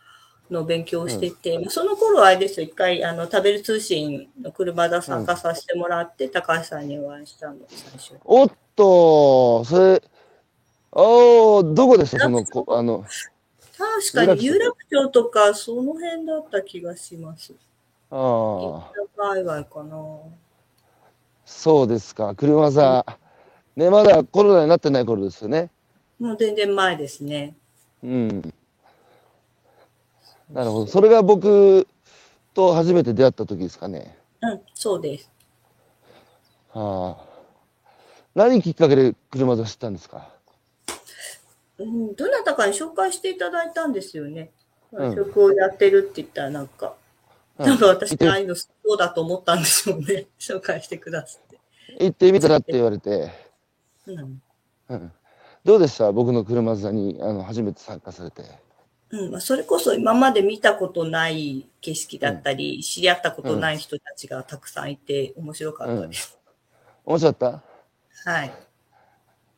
[0.50, 8.20] の勉強をしてて、まあその頃はあれですよ、一回あの食べる通信の車で参加させてもらって、高橋さんにお会いしたの、最初。
[8.26, 10.02] おっと、それ、
[10.92, 12.24] おー、どこでした？
[12.24, 13.06] その、こあの、
[13.78, 17.54] 確かに有楽町とかその辺だった気がします。
[18.10, 19.96] ああ、界隈かな。
[21.52, 22.36] そうですか。
[22.36, 23.06] 車座。
[23.76, 25.70] ね、まだコロナになってない頃ですよね。
[26.20, 27.56] もう全然前ですね。
[28.04, 28.54] うん。
[30.52, 30.88] なるほど。
[30.88, 31.88] それが僕
[32.54, 34.18] と初めて出会った時ですかね。
[34.42, 35.30] うん、そうです。
[36.74, 37.26] はあ。
[38.36, 40.30] 何きっかけで車座知ったんですか？
[41.80, 44.52] うん、どなたかに紹介していただいたんですよね。
[44.92, 46.94] うん食をやってるって言ったらなんか、
[47.60, 50.28] うん多分私行ってああいうのそうだと思ったんでしょうね。
[50.40, 51.60] 紹介してくださって。
[52.06, 53.30] 行ってみたらって言われて、
[54.08, 54.42] うん。
[54.88, 55.12] うん。
[55.66, 56.12] どうでした？
[56.14, 58.44] 僕の車座にあの初めて参加されて。
[59.12, 66.40] うんまあ、それこそ今まで見たことない景色だったり、知り合ったことない人たちがたくさんいて面白かったです。
[67.06, 67.62] 面白かっ
[68.26, 68.52] はい。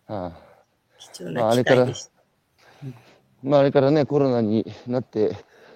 [0.08, 0.32] たはあ。
[0.98, 2.12] 貴重な機会でした。
[3.44, 5.36] まああれからね、コロナになって、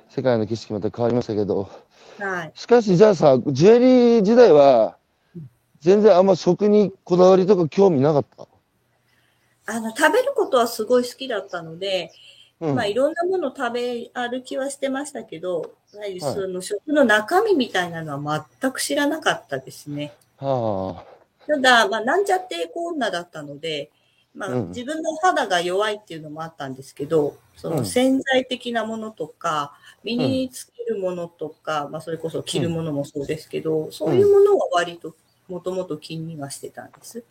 [0.09, 1.69] 世界の景色また変わりましたけど、
[2.19, 2.51] はい。
[2.53, 4.97] しかしじゃあさ、ジュエリー時代は、
[5.79, 8.47] 全然あんま食にこだわりとか興味なかった？
[9.67, 12.11] あの、食べることはすごい好きだったので、
[12.59, 12.75] うん。
[12.75, 20.13] まあいろんなもの食べ歩きはしてましたけど、やはいその食の中身みたいなのは全く知らなかったですね。
[20.37, 21.03] は
[21.47, 23.91] ただ、まあ、なんちゃってエコ女だったので、
[24.35, 24.67] まあ、うん。
[24.69, 27.77] 自分の肌が弱いっていうのもあったんですけど、そうん。
[27.77, 35.15] の潜在的なものとか、身につけるものとか、まあ、それこそ着るものもそうですけど、そういうものは割と
[35.47, 37.23] もともと気にはしてたんです。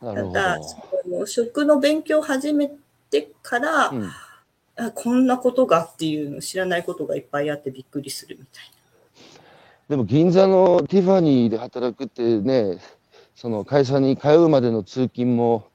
[0.00, 0.76] ただ、そ
[1.08, 2.70] の食の勉強を始め
[3.10, 4.10] てから、うん。
[4.76, 8.64] あこんなことがっていうのを知らないことがいっぱいあってびっくりするみたい
[9.90, 12.78] でも銀座のティファニーで働くってね、
[13.34, 15.69] その会社に通うまでの通勤も、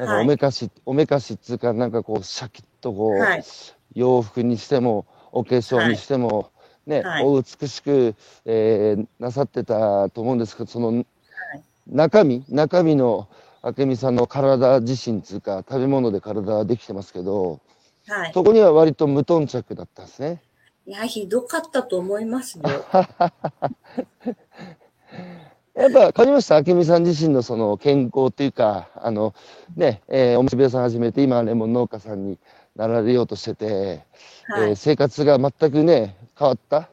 [0.00, 3.26] なんかはいおめかし、おめかしっつうか、なんかこう、シャキッとこう、な。
[3.26, 3.44] はい。
[3.94, 6.50] 洋服にしても、お化粧にしても、
[6.86, 8.14] ね、はいお美しく、
[8.46, 11.04] えーなさってたと思うんですけど、その、
[11.86, 13.28] 中身、中身の
[13.62, 17.60] 明美さんの体自身つうか、食べ物で体はできてますけど、
[18.08, 18.32] はい。
[18.32, 20.40] そこには割と無頓着だったんですね。
[20.86, 22.64] いや、ひどかったと思いますよ。
[25.80, 29.34] やっぱ感じました明美さん自身のその健康っていうか、あの、
[29.76, 32.38] ね、えーおむすび屋さん始めて、今はレモン農家さんに
[32.76, 34.04] なられようとしてて、
[34.46, 34.68] はい。
[34.68, 36.90] えー生活が全くね、変わった？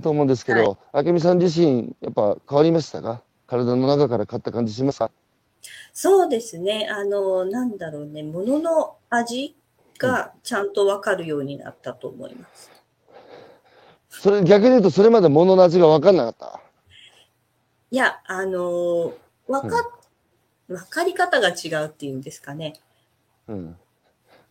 [0.00, 3.20] と思うんですけど、明美さん自身、やっぱ変わりましたか？
[3.48, 5.10] 体の中から変わった感じしますか？
[5.92, 6.88] そうですね。
[6.88, 9.56] あの、なんだろうね、ものの味
[9.98, 12.70] がちゃんとわかるようになったと思います。
[14.08, 16.60] それ逆に言うと、それまで物の味が分かんなかった？
[17.90, 19.14] いや、あの、
[19.48, 19.90] わか、
[20.68, 22.74] わかり方が違うっていうんですかね。
[23.48, 23.76] うん。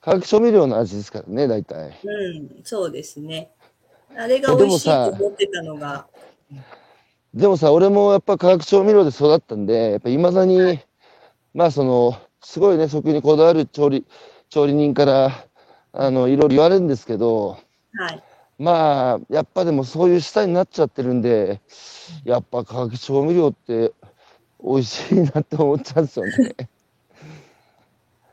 [0.01, 1.99] 化学調味料の味ですからね、大体。
[2.03, 3.51] うん、そうですね。
[4.17, 6.07] あれが美味しいと思ってたのが、
[7.33, 10.79] でもさ、俺もやっぱ化学調味料で育ったんで、やっぱ未だに、
[11.53, 14.05] まあその、すごいね、食にこだわる調理、
[14.49, 15.45] 調理人から、
[15.93, 17.59] あの、いろいろ言われるんですけど、
[17.93, 18.23] はい。
[18.59, 21.61] まあ、やっぱでもそういう舌になっちゃってるんで、
[22.25, 23.93] やっぱ化学調味料って
[24.61, 26.55] 美味しいなって思っちゃうんですよね。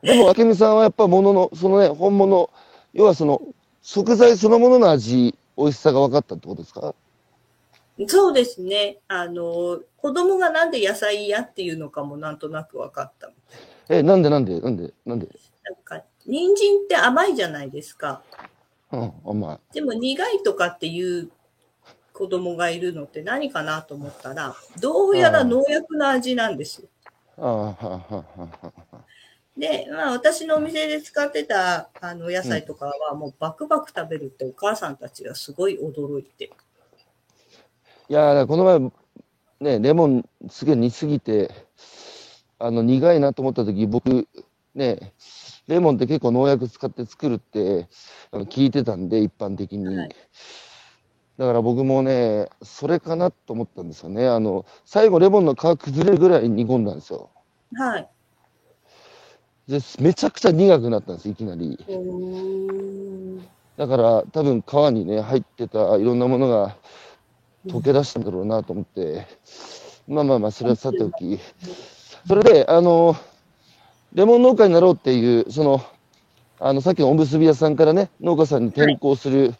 [0.03, 2.51] でも、明美さんはやっぱものの、そのね、本物、
[2.93, 3.41] 要はその、
[3.83, 6.93] 食材そのものの味、美味しさが分かったってことですか？
[8.09, 8.99] そうですね。
[9.09, 13.31] あの、子供がなんで野菜嫌っていうのかもなんとなく分かった。
[13.89, 14.61] え、なんでなんで？
[14.61, 14.93] なんで？
[15.07, 15.29] なんで？
[15.62, 18.23] なんか、人参って甘いじゃないですか。
[19.01, 19.75] うん、甘い。
[19.75, 21.31] でも苦いとかっていう
[22.13, 26.89] 子供がいるのって何かなと思ったら、どうやら農薬の味なんですよ。
[29.57, 36.51] で、まあ私のお店で使ってたあの野菜とかはもうバクバク食べるってお母さんたちがすごい驚いて。
[38.09, 38.65] いやこの
[39.61, 41.51] 前、ね、レモンすげえ煮すぎて、
[42.59, 44.29] あの、苦いなと思った時、僕、
[44.75, 45.13] ね、
[45.69, 47.89] レモンって結構農薬使って作るって、
[48.33, 49.97] 聞いてたんで、一般的に。
[49.97, 50.09] はい
[51.39, 54.27] だから僕もね、それかなと思ったんですよね。
[54.27, 57.31] あの、最後レモンの皮崩れるぐらい煮込んだんですよ。
[57.75, 58.09] はい。
[59.69, 61.79] で、めちゃくちゃ苦くなったんです、いきなり。
[63.77, 66.77] だから多分皮にね、入ってたいろんなものが
[67.67, 69.27] 溶け出したんだろうなと思って、
[70.09, 71.39] まあまあまあ、それはさておき。
[72.27, 73.14] それで、あの、
[74.15, 75.85] レモン農家になろうっていう、その、
[76.59, 79.55] あの、さっきのおむすび屋さんからね、農家さんに転校する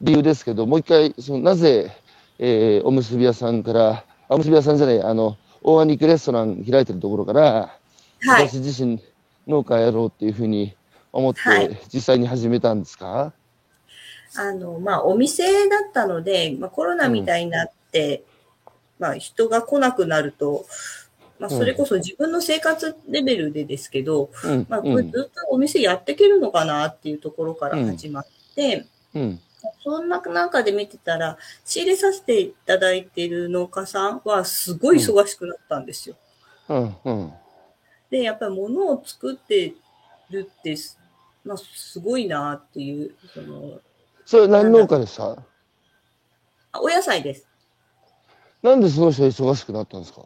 [0.00, 1.90] 理由ですけど、もう一回、その、なぜ、
[2.38, 7.78] えーおむすび屋さんから、あおむすび屋さんじゃない、あの、大和肉レストラン開いてるところから、
[8.20, 8.48] はい。
[8.48, 9.00] 私自身
[9.48, 10.74] 農家やろうっていうふうに
[11.12, 11.80] 思って、はい。
[11.92, 13.32] 実際に始めたんですか？
[14.38, 18.22] あの、まあ、お店だったので、まあ、コロナみたいになって、
[18.98, 20.66] まあ、人が来なくなると、
[21.38, 29.40] まあ、それこそ自分の生活レベルでですけど、うん、まあ、こうん、れずっとお店やっていけるのかなっていうところから始まって、うん、
[29.82, 36.16] そんな中で見てたら、仕入れさせていただいている農家さんはすごい忙しくなったんですよ。
[36.68, 37.32] うん、うん。
[38.10, 39.74] で、やっぱり物を作って
[40.30, 40.76] るって、
[41.44, 43.80] まあ、すごいなっていう、その、
[44.24, 45.30] それ何農家でした？
[46.72, 47.46] あお野菜です。
[48.62, 50.22] なんでその人忙しくなったんですか？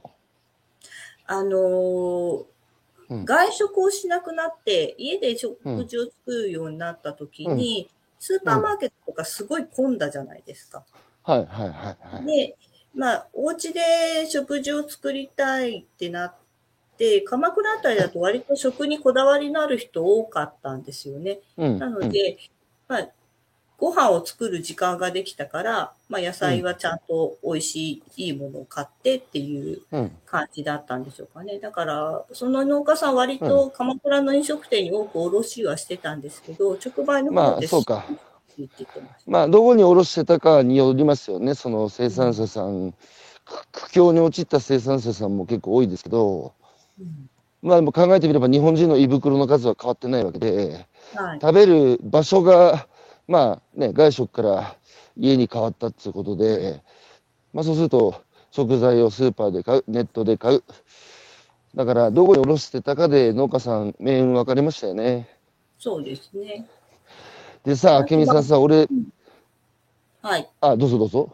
[1.31, 2.45] あのー
[3.09, 10.85] うん外食をしなくなって、家で食事を作るようになった時に、スーパーマーケットとかすごい混んだじゃないですか。
[11.25, 12.25] はい、はい、はい、はい。
[12.25, 12.57] で、
[12.95, 13.81] まあ、お家で
[14.29, 16.35] 食事を作りたいってなっ
[16.97, 21.41] て、鎌倉あたりだと割と食にこだわりのある人多かったんですよね。
[21.57, 21.79] うん。
[21.81, 22.39] なので、
[22.87, 23.09] まあ、
[23.81, 29.81] ご飯を作る時間ができたから、まあ、野菜はちゃんと美味しい、いいものを買ってっていう。
[30.27, 31.59] 感じだったんでしょうかね。
[31.59, 38.05] だから、その農家さん割と鎌倉の飲食店に多く卸はしてたんですけど、直売のまあ、方でそうか。
[38.07, 38.87] って言って
[39.27, 41.55] まあ、どこに卸してたかによりますよね。
[41.55, 42.93] その生産者さん、
[43.47, 46.53] く苦境に陥った生産者さんも結構多いですけど、
[47.01, 47.31] うん
[47.63, 51.39] まあでも考えてみれば日本人の胃袋の数は変わってないわけで、はい。
[51.41, 52.87] 食べる場所が、
[53.31, 54.77] まあね、外食から
[55.17, 56.83] 家に変わったっていうことで、
[57.53, 60.65] まあそうすると食材をスーパーで買う、ネットで買う。
[61.77, 65.29] だからどこに卸してたかで農家さん命運分かりましたよね。
[65.79, 66.67] そうですね。
[67.65, 68.89] でさ、明美さんさ、俺、
[70.23, 70.51] はい。
[70.61, 71.31] あ、どうぞどうぞ。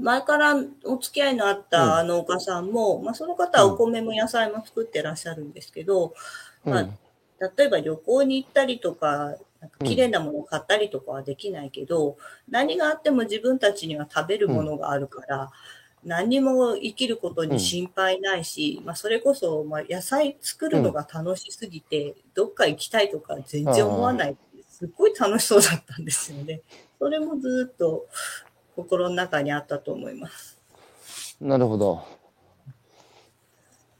[0.00, 6.14] 前からお付き合いのあった農家さんも、まあ、その方はお米も野菜も作ってらっしゃるんですけど、
[6.64, 6.98] まあうん、
[7.56, 9.36] 例えば旅行に行ったりとか、
[9.66, 12.16] なんか綺麗なものを買ったりとかはできないけど、
[12.48, 15.50] 何があっても自分たちには食べるものがあるから、
[16.04, 24.36] 何にも生きることに心配ないし、まあ、それこそ、まあ、野菜作るのが楽しすぎて、どっか行きたいとか全然思わない。
[24.68, 26.60] すっごい楽しそうだったんですよね。
[26.98, 28.06] それもずっと
[28.76, 30.60] 心の中にあったと思います。
[31.40, 32.04] なるほど。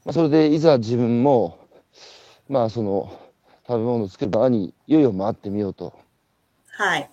[0.05, 1.57] まあ、それでいざ自分も、
[2.47, 3.19] まあその
[3.67, 5.93] 食べ物を作る側にいよいよ回ってみようと。
[6.71, 7.09] はい。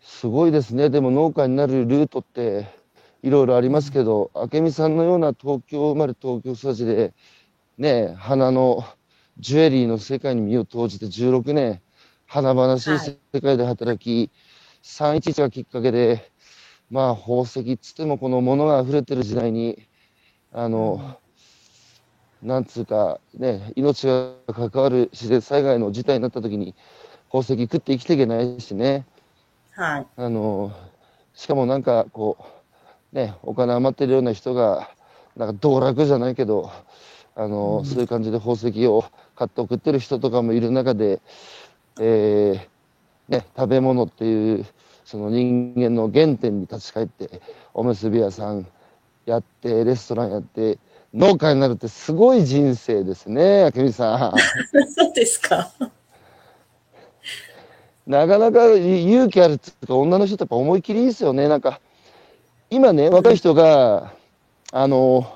[0.00, 0.90] すごいですね。
[0.90, 2.66] でも農家になるルートって
[3.22, 7.14] いろいろありますけど、明美さんのような東京生まれ東京育ちで、
[7.78, 8.84] ね、花の
[9.38, 11.80] ジュエリーの世界に身を投じて16年、
[12.26, 14.30] 華々しいはい世界で働き、
[14.82, 16.30] 311がきっかけで、
[16.90, 19.86] まあ宝石っつってもこの物が溢れてる時代に、
[20.52, 21.18] あの、
[22.44, 26.74] なんつうかね、命が関わる自然災害の事態になった時に、
[27.28, 29.06] 宝石食って生きていけないしね。
[29.72, 30.06] はい。
[30.16, 30.70] あの、
[31.32, 32.36] しかもなんかこ
[33.12, 34.90] う、ね、お金余ってるような人が、
[35.36, 36.70] なんか道楽じゃないけど、
[37.34, 39.04] あの、そういう感じで宝石を
[39.36, 41.22] 買って送ってる人とかもいる中で、
[41.98, 44.66] えーね、食べ物っていう、
[45.06, 47.40] その人間の原点に立ち返って、
[47.72, 48.66] おむすび屋さん
[49.24, 50.78] やって、レストランやって、
[51.14, 54.34] 農家になるってすごい人生ですね、明美さん。
[54.90, 55.70] そうですか。
[58.06, 61.48] なかなか勇気あるっていうか、女の人ってやっぱ思い切りいいですよね。
[61.48, 61.80] なんか、
[62.68, 64.12] 今ね、若い人が、
[64.72, 65.32] あの、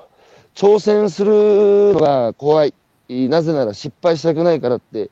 [0.53, 2.73] 挑戦するのが怖い。
[3.07, 5.09] なぜなら失敗したくないからって、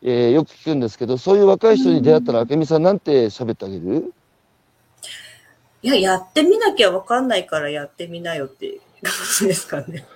[0.00, 4.14] えーよく聞くんですけど、そういう若い人に出会ったら、明美さんなんて喋ってあげる？
[5.82, 10.06] いや、やってみなきゃわかんないからやってみなよって感じですかね。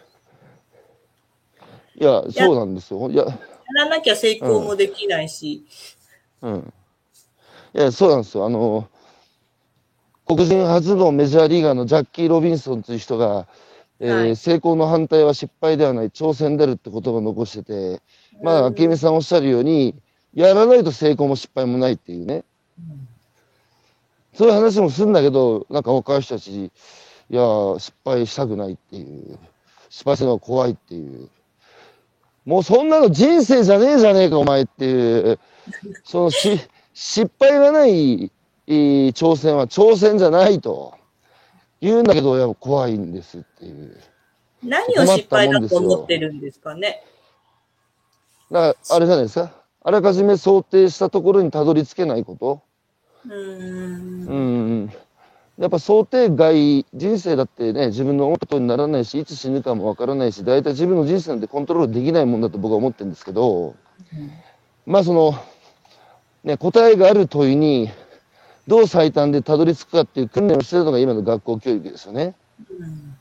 [2.01, 3.11] いや、そうなんですよ。
[3.11, 3.39] いや、や
[3.75, 5.65] らなきゃ成功もできないし。
[6.43, 6.73] うん。
[7.75, 8.47] いや、そうなんですよ。
[8.47, 8.89] あの、
[10.27, 13.47] 黒人初のメジャーリーガーのジャッキー・ロビンソンという人が、
[14.01, 18.03] えーはい成功の反対は失敗ではない、挑戦であるって言葉を残してて、
[18.43, 19.97] まあ、明美さんおっしゃるように、
[20.35, 22.45] やらないと成功も失敗もないっていうね。
[24.35, 26.71] そういう話もするんだけど、なんか若い人たち、
[27.31, 27.43] いや、
[27.79, 29.39] 失敗したくないっていう、
[29.89, 31.29] 失敗するのが怖いっていう。
[32.45, 35.39] もうそんなの人生じゃねえじゃねえか、お前っていう。
[36.05, 36.59] そのし、
[36.95, 38.33] 失敗がない、
[38.67, 40.95] えー挑戦は挑戦じゃないと。
[41.81, 44.01] 言うんだけど、やっぱ怖いんですっていう。
[44.65, 47.05] 何を失敗だと思ってるんですかね？
[48.51, 49.53] だから、あれじゃないですか？
[49.83, 52.63] あらかじめ想定したところにたどり着けないこと。
[53.27, 54.27] うーん。
[54.27, 54.35] う
[54.85, 54.93] ん。
[55.59, 63.75] やっぱ想定外、人生だってね、自分の思ったことにならないし、いつ死ぬかもわからないし、大体自分の人生なんてコントロールできないもんだと僕は思ってるんですけど、
[64.87, 65.35] まあその、
[66.45, 67.91] ね、答えがある問いに、
[68.69, 72.35] どう最短でたどり着くかっていう訓練をしてるのが今の学校教育ですよね。
[72.71, 73.19] うん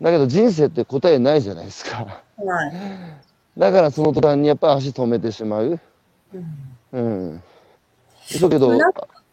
[0.00, 2.22] だけど人生って答えないじゃないですか。
[2.38, 2.72] はい。
[3.58, 5.78] だからその途端にやっぱ足止めてしまう。
[6.32, 7.00] うんう
[7.34, 7.42] ん。
[8.40, 8.70] だけど、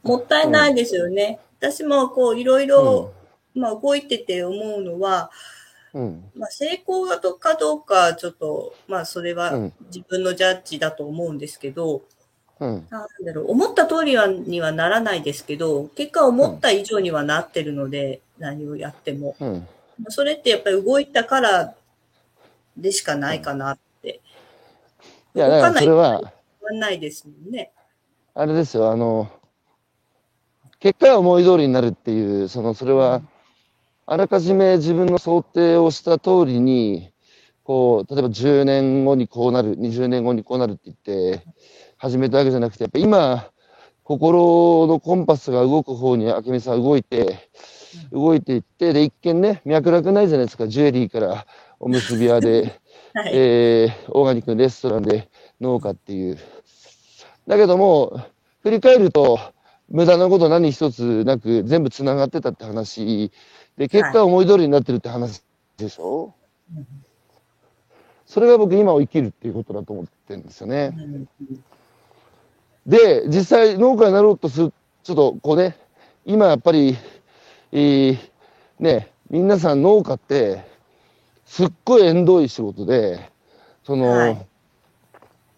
[0.04, 1.40] もったいないですよね。
[1.60, 3.14] 私もこういろいろ、
[3.56, 5.32] まあ動いてて思うのは、
[5.94, 6.32] うん。
[6.36, 7.08] まあ成功
[7.40, 12.04] かどうかちょっと、まあそれはうん自分のジャッジだと思うんですけど、
[12.60, 12.88] うん。
[12.90, 19.36] なんだろう、思った通りはにはならないですけど、結果思った以上にはなってるので、何をやっても。
[19.40, 19.68] うん。
[20.10, 21.76] それってやっぱり動いたから
[22.76, 24.22] でしかないかなって。
[25.36, 26.34] いや、だからそれは、
[26.72, 27.72] ないですもんね。
[28.34, 29.30] あれですよ、あの、
[30.80, 33.22] 結果は思い通りになるっていう、その、それは、
[34.06, 37.12] あらかじめ自分の想定をした通りに、
[37.64, 41.44] こう、例えば10年後にこうなる、20年後にこうなるって言って、
[41.98, 43.50] 始めたわけじゃなくて、やっぱ今、
[44.04, 47.50] 心のコンパスが動く方に明美さんは動いて、
[48.12, 51.46] 動いていって、で、一見ね、脈絡ないじゃないですか、ジュエリーから
[51.80, 52.80] おむすび屋で、
[53.14, 53.32] はい。
[53.34, 55.28] えー、オーガニックのレストランで
[55.60, 56.38] 農家っていう。
[57.48, 58.22] だけども、
[58.62, 59.40] 振り返ると、
[59.90, 63.32] 無駄なこと何一つなく全部繋がってたって話。
[63.78, 65.44] で、結果は思い通りになってるって話
[65.78, 66.34] でしょ、
[68.26, 70.94] それが僕今を生きるっていうことだと思ってるんですよね。
[70.98, 71.30] うん。
[72.86, 74.74] で、実際農家になろうとする、
[75.04, 75.78] ちょっとこうね、
[76.26, 76.98] 今やっぱり、
[77.72, 78.18] えー
[78.80, 80.66] ね、皆さん農家って、
[81.46, 83.32] すっごい縁遠い仕事で、
[83.84, 84.48] その、はい。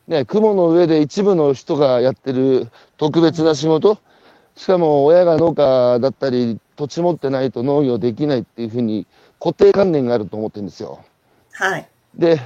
[0.07, 3.99] ね、雲の上で一部の人がやってる特別な仕事、
[4.59, 9.07] しかも親が農家だったり、土地持ってないと農業できないっていうふうに
[9.39, 10.99] 固定観念があると思ってるんですよ。
[11.51, 11.89] はい。
[12.13, 12.41] で、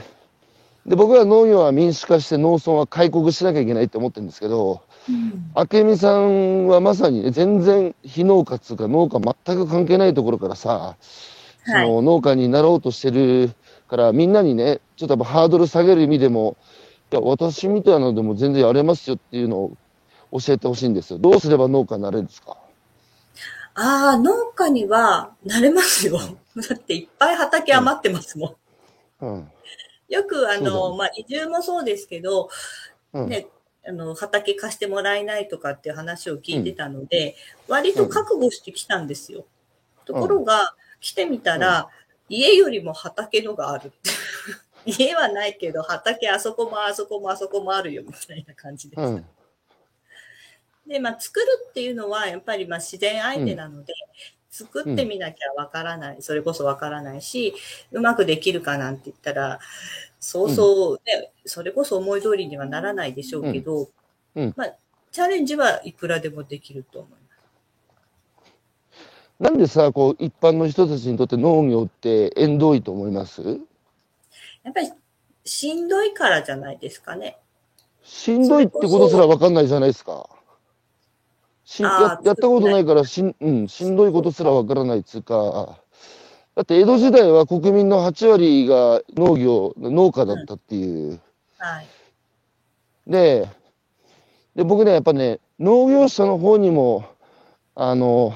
[0.85, 4.83] で、僕は農業は民主化して農村は開国しなきゃいけないって思ってるんですけど、
[5.55, 10.97] 明美さんはまさにね、全然非農家っつうか農家全く関係ないところからさ、
[11.65, 11.87] そはい。
[11.87, 13.55] の農家になろうとしてる
[13.87, 16.57] から、みんなにね、ちょっとやっぱハードル下げる意味でも、
[17.11, 19.77] いや、私みたいなのでも全然やれますよっていうのを
[20.39, 21.19] 教えてほしいんですよ。
[21.19, 22.57] どうすれば農家になれるんですか？
[23.75, 26.19] ああ、農家にはなれますよ。
[26.55, 28.57] だっていっぱい畑余ってますも
[29.21, 29.25] ん。
[29.25, 29.51] うん。
[30.09, 32.49] よくあの、ねまあ移住もそうですけど、
[33.13, 33.29] うん。
[33.29, 33.47] ね、
[33.87, 37.35] あの、畑貸してもらえないとかっていう話を聞いてたので、
[37.67, 39.45] 割と覚悟してきたんですよ。
[40.05, 41.89] ところが、来てみたら、
[42.29, 44.09] 家よりも畑のがあるって。
[44.85, 49.01] 家はないけど、畑あそこもあそこもあそこもあるよみたいな感じです。
[49.01, 49.25] うん。
[50.87, 53.93] で、まあ、作るっていうのは、やっぱりまあ自然相手なので、
[54.49, 57.55] 作ってみなきゃわからない、それこそわからないし、
[57.91, 59.59] うまくできるかなんて言ったら、
[60.19, 63.89] そうそう、ねそれこそ思い通りにはならないでしょうけど、
[64.55, 64.73] まあ、
[65.11, 67.23] チャレンジはいくらでもできると思います。
[69.39, 73.41] なんでさ、こう、一般の人たちにとって農業って縁遠いと思います？
[74.63, 74.91] やっぱり、
[75.45, 77.37] しんどいからじゃないですかね。
[78.03, 80.29] しんどいってことすらわかんないじゃないですか。
[81.73, 81.89] しや
[82.23, 85.79] やったことないからしん、うん、しんどいことすらわからないっつうか、
[86.55, 91.19] だって江戸時代は国民の8割が農業、農家だったっていう。
[91.57, 91.87] はい。
[93.07, 93.49] で、
[94.55, 97.05] で、僕ね、やっぱね、農業者の方にも、
[97.73, 98.35] あの、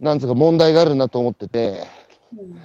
[0.00, 1.86] なんつうか問題があるなと思ってて、
[2.34, 2.58] うん。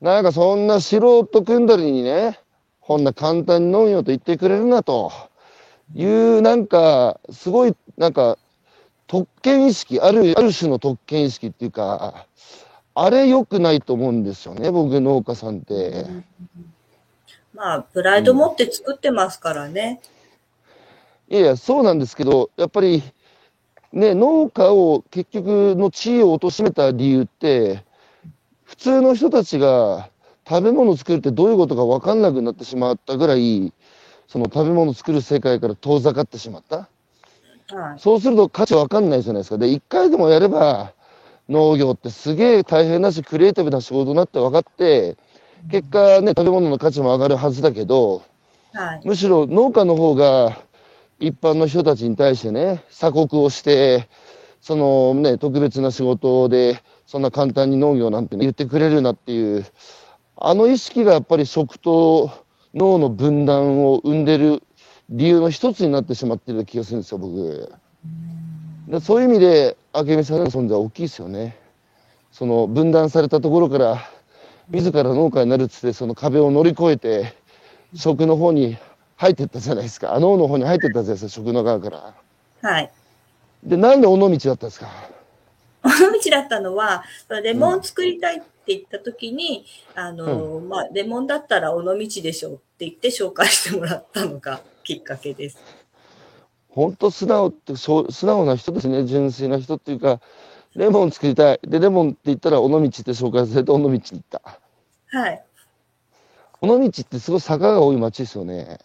[0.00, 2.38] なんかそんな素人組んだりにね、
[2.78, 5.10] こんな簡単に農業と言ってくれるなと
[5.92, 8.38] いう、なんか、すごい、なんか、
[9.10, 12.28] 特権意識、ある、ある種の特権意識っていうか、
[12.94, 16.06] あれ良くないと思うんですよね、僕農家さんって。
[17.52, 20.00] まあ、プライド持って作ってますからね。
[21.28, 23.02] いやいや、そうなんですけど、やっぱり、
[23.92, 27.82] ね、農家を結局の地位を貶めた理由って、
[28.62, 30.08] 普通の人たちが
[30.48, 33.72] 食べ物を作るってどういうことか分かんなくなってしまったぐらい、
[34.28, 36.88] その食べ物を作る世界から遠ざかってしまった。
[37.76, 37.98] はい。
[37.98, 39.58] そうすると価値分かんないじゃないですか。
[39.58, 40.92] で、一回でもやれば、
[41.48, 45.16] 農業ってすげえ大変だし、クリエイティブな仕事になって分かって、
[45.70, 48.22] 結果ね、食べ物の価値も上がるはずだけど、
[48.72, 49.02] はい。
[49.04, 50.62] むしろ農家の方が
[51.18, 54.08] 一般の人たちに対してね、鎖国をして、
[54.60, 59.66] そのね、特別な仕事で、そんな簡単に農業なんて言ってくれるなっていう、
[60.36, 62.30] あの意識がやっぱり食と
[62.74, 64.62] 脳の分断を生んでる
[65.10, 67.72] 理由の一つになってしまってる気がするんですよ、僕。
[68.88, 71.58] でそういう意味で、明美さんの存在は大きいですよね。
[72.32, 73.98] その分断されたところから、
[74.70, 77.34] 自ら農家になるっつって、その壁を乗り越えて、
[77.94, 78.78] 食の方に
[79.16, 80.14] 入ってったじゃないですか。
[80.14, 82.14] あ脳の方に入ってったじゃないですか、食の側から。
[82.62, 82.90] はい。
[83.64, 84.88] で、なんで尾道だったんですか？
[85.82, 85.88] 尾
[86.22, 87.02] 道だったのは、
[87.42, 89.64] レモン作りたいって言った時に、
[89.96, 95.58] あの、まあ、レモンだったら尾道でしょって言って紹介してもらったのがきっかけです。
[96.68, 99.04] 本当素直って、そう素直な人ですね。
[99.04, 100.20] 純粋な人っていうか、
[100.74, 101.60] レモン作りたい。
[101.62, 104.40] で、レモンって言ったら、尾道って紹介されて、尾道に行った。
[105.06, 105.44] はい。
[106.60, 108.78] 尾道ってすごい坂が多い町ですよね。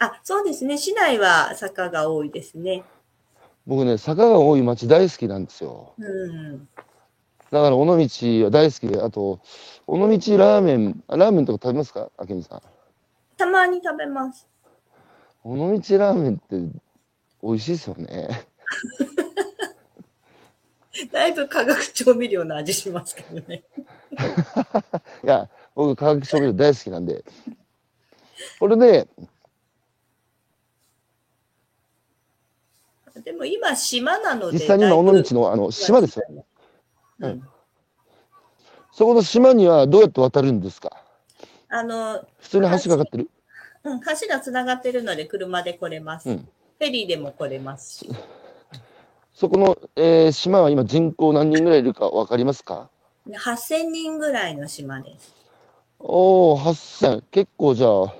[0.00, 0.76] あ、そうですね。
[0.76, 2.82] 市内は坂が多いですね。
[3.66, 5.92] 僕ね、坂が多い町大好きなんですよ。
[5.98, 6.68] うん。
[7.50, 7.92] だから尾道
[8.44, 9.38] は大好きで、あと、
[9.86, 12.10] 尾道ラーメン、あラーメンとか食べますか？
[12.28, 12.62] 明美さん。
[13.36, 14.48] たまに食べます。
[15.50, 16.56] 尾道ラーメンって
[17.42, 18.46] 美味しいですよね。
[21.12, 23.62] だいぶ化学調味料の味しますけどね。
[25.24, 27.24] いや、僕、化学調味料大好きなんで。
[28.58, 29.08] これで、
[33.24, 34.58] でも今島なので。
[34.58, 36.24] 実際に今、尾道のあの島ですよ。
[37.20, 37.48] うん。
[38.92, 41.04] そこの島にはどうやって渡るんですか？
[41.68, 43.30] あの、普通に橋がかかってる？
[43.84, 46.30] うん、橋がつながってるので車で来れます。
[46.30, 46.48] うん
[46.78, 48.10] フェリーでも来れますし。
[49.34, 52.88] そこの、えー島は今人口何人ぐらいいるかわかりますか
[53.28, 55.34] ？8000人ぐらいの島です。
[55.98, 57.22] おお、8000。
[57.32, 58.14] 結構じゃあ、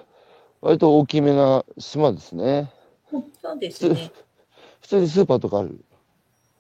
[0.60, 2.72] 割と大きめな島ですね。
[3.10, 4.10] そうですね。
[4.80, 5.78] 普通にスーパーとかある？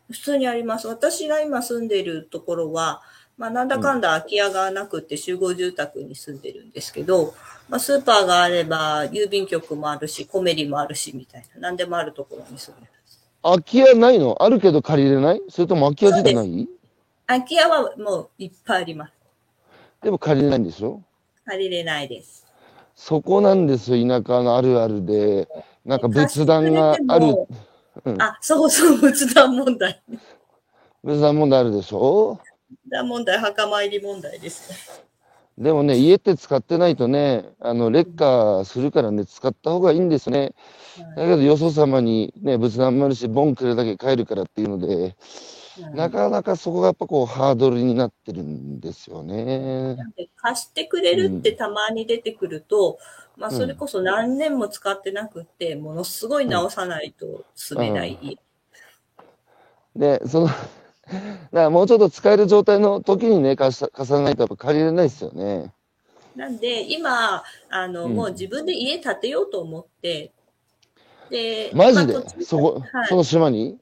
[0.08, 0.86] 普通にあります。
[0.86, 3.02] 私が今住んでるところは、
[3.38, 7.34] まあ、なんだかんだ空き家がなくて集合住宅に住んでるんですけど、
[7.68, 13.20] まあ、スーパーがあれば、郵便局もあるし、コメリもあるし、みたいな、何でもあるところに住んでます。
[13.42, 14.42] 空き家ないの？
[14.42, 15.42] あるけど借りれない？
[15.48, 16.68] それとも空き家自体ない？
[17.26, 19.12] 空き家はもういっぱいあります。
[20.02, 21.02] でも借りれないんでしょ？
[21.44, 22.46] 借りれないです。
[22.96, 25.46] そこなんですよ、田舎のあるあるで。
[25.84, 27.46] なんか仏壇がある、
[28.04, 30.02] うんあ、そうそう、仏壇問題。
[31.04, 32.40] 仏壇問題あるでしょ？
[33.04, 35.02] 問題、墓参り問題です。
[35.58, 40.54] でもね、家って使ってないとね、あの、劣化するからね、使った方がいいんですね。
[41.16, 45.14] だけど、よそ様にね、仏壇もあるし、ボンくれだけ帰るからっていうので、うん
[45.94, 49.96] なかなかそこがやっぱこう、ハードルになってるんですよね。
[50.16, 52.98] で貸してくれるってたまに出てくると、
[53.36, 58.38] まあうんそれこそ何年も使ってなくって、ものすごい直さないと住めない家。
[59.94, 60.52] で、その、だ
[61.52, 65.72] からもうちょっと使える状態の時にね、貸さ貸さないとやっぱ借りれないですよね。
[66.36, 70.32] なんで今、あの、うんもう自分で家建てようと思って、
[71.30, 72.12] で、マジで？
[72.12, 73.78] まあ土地そこ、はいその島に？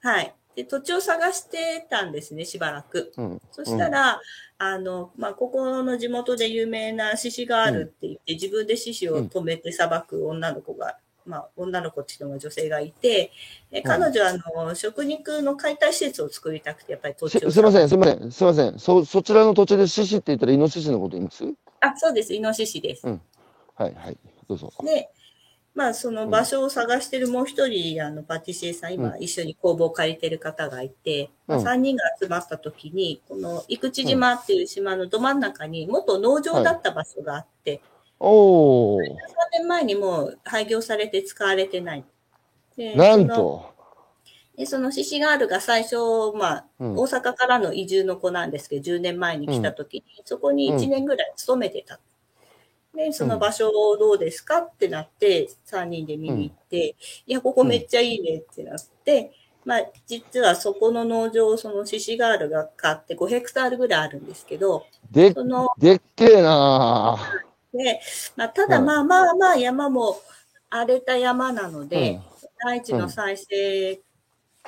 [0.00, 0.34] はい。
[0.54, 3.12] で、土地を探してたんですね、しばらく。
[3.16, 3.40] うん。
[3.52, 4.20] そしたら、
[4.58, 13.32] あの、まあ、ここの地元で有名な獅子があるって言って、自分で獅子を止めて裁く女の子が、まあ、女の子っていうのが女性がいて、
[13.70, 17.50] で彼女は、あの、食肉の解体施設を作りたくて、やっぱり土し地を。
[17.50, 18.78] すいません、すいません、すいません。
[18.78, 21.44] そ、そちらの土地で獅子って言ったらイノシシのこと言います？
[21.80, 23.06] あ、そうです、イノシシです。
[23.06, 23.18] はい、
[23.76, 24.18] はい。
[24.48, 24.72] どうぞ。
[24.84, 25.10] で、
[25.74, 37.80] まあ、その場所を探してるもう一人、あの、パティシエさん、今、一緒に工房を借りてる方がいて、まあ、うん3人が集まった時に、この、生口島っていう島のど真ん中に、元農場だった場所があって、
[38.24, 39.06] おー、3
[39.52, 42.04] 年前にもう廃業されて使われてない。
[42.76, 43.72] でなんそのと。
[44.56, 45.96] でそのシシガールが最初、
[46.36, 46.96] まあ、うん。
[46.96, 51.98] 大阪からの移住の子なんですけど、10年前に来た時に、そこに1年ぐらい勤めてた。
[52.94, 56.94] で、その場所どうですかってなって、3人で見に行って、
[57.26, 59.32] いや、ここめっちゃいいねってなって、
[59.64, 67.18] まあ、実はそこの農場をそのシシガールが買って5ヘクタールぐらいあるんですけど、で、その、でっけえな
[67.72, 68.00] で、
[68.36, 70.20] まあ、ただうんまあまあまあ山も
[70.70, 72.22] 荒れた山なので、うん
[72.64, 74.00] 大地の再生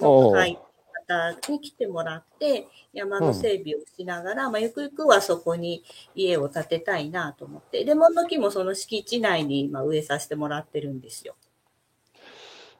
[0.01, 0.59] の会
[1.07, 5.85] 方に来てもらって、山の整備をしながら、まあ、ゆくゆくはそこに
[6.17, 11.37] 家を建てたいなと思って、レモンの木もその敷地内に今植えさせてもらってるんですよ。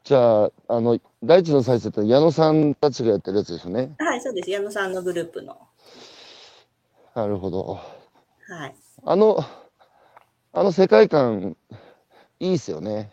[0.03, 3.95] じゃあ、あの、大地の再生って矢野さんたちがやってるやつですよね？
[3.99, 4.51] はい、そうです。
[4.51, 5.57] 矢野さんのグループの。
[7.15, 7.79] なるほど。
[8.49, 8.75] はい。
[9.05, 9.45] あの、
[10.55, 11.57] あの世界観、
[12.41, 13.11] いいっすよね。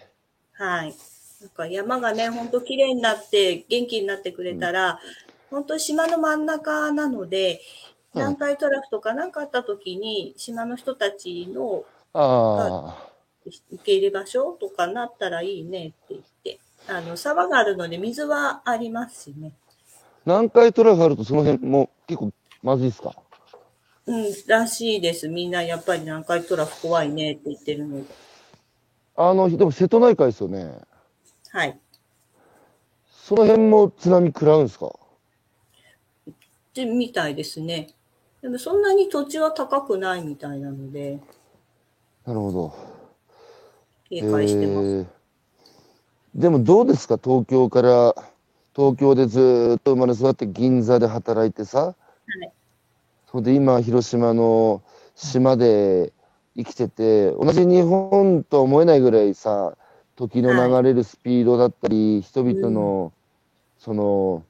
[0.54, 0.94] はい。
[1.42, 5.00] なんか山がね、本当綺麗になって、元気になってくれたら、
[5.50, 7.60] 本当島の真ん中なので、うん
[8.14, 13.12] 南海トラフとか何かあった時に、島の人たちのああ、
[13.46, 19.54] 受け入れ場所とかなったらいいねって言って、あの、沢があるので水はありますしね。
[20.26, 22.32] 南海トラフあるとその辺も結構
[22.62, 23.14] まずいっすか？
[24.08, 25.28] うん、らしいです。
[25.30, 28.06] みんなやっぱり南海トラフ怖いねって言ってるので。
[29.16, 30.80] あの、でも瀬戸内海ですよね。
[31.50, 31.80] はい。
[33.10, 34.94] その辺も津波食らうんすか？
[36.74, 37.90] で、みたいですね。
[38.42, 41.20] でもそんなに土地は高くないみたいなので、
[42.26, 42.74] なるほど。
[44.10, 44.88] 警戒してます。
[44.88, 45.06] えー
[46.34, 47.20] でもどうですか？
[47.22, 48.16] 東京から、
[48.74, 51.96] 東京でずーっと生まれ育って銀座で働いてさ、は
[52.42, 52.52] い
[53.32, 54.82] それで今広島の
[55.16, 56.12] 島で
[56.58, 59.78] 生きてて、同じ日本とは思えないぐらいさ、
[60.18, 63.14] 時の流れるスピードだったり、人々の
[63.80, 64.44] その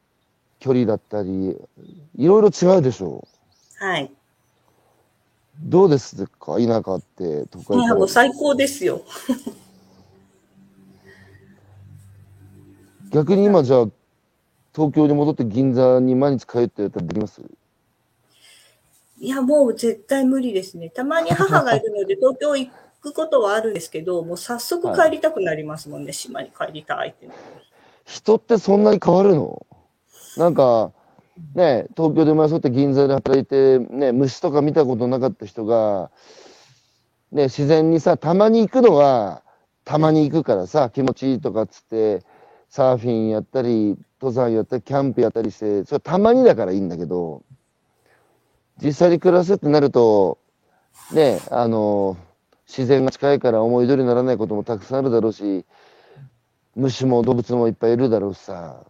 [0.59, 1.55] 距離だったり、
[2.17, 3.27] いろいろ違うでしょ
[3.79, 4.11] はい。
[5.63, 6.57] どうですか？
[6.57, 9.03] 田舎って、都会最高ですよ。
[13.11, 13.85] 逆に今じゃあ、
[14.73, 17.41] 東京に戻って銀座に毎日帰ってやったらできます？
[19.21, 20.89] いや、もう絶対無理ですね。
[20.89, 26.11] たまに母がいるので 東京行くことはあるんですけど、もう早速帰りたくなりますもんね。
[26.11, 27.29] 島に帰りたいって。
[28.05, 29.63] 人ってそんなに変わるの？
[30.37, 30.91] なんか、
[31.53, 36.09] ね、東京で生まれ育って銀座で働いて、ね、虫とか見たことなかった人が、
[37.31, 39.43] ね、自然にさ、たまに行くのは、
[39.85, 42.23] たまに行くからさ、気持ちいいとかっつって、
[42.69, 47.43] サーフィンやったり、登山やったり、キャンプやったりして、それたまにだからいいんだけど、
[48.83, 50.39] 実際に暮らすってなると、
[51.13, 52.17] ね、あの、
[52.67, 55.65] 自然が近いから思い通りにならないこともたくさんあるだろうし、
[56.75, 58.85] 虫も動物もいっぱいいるだろうしさ、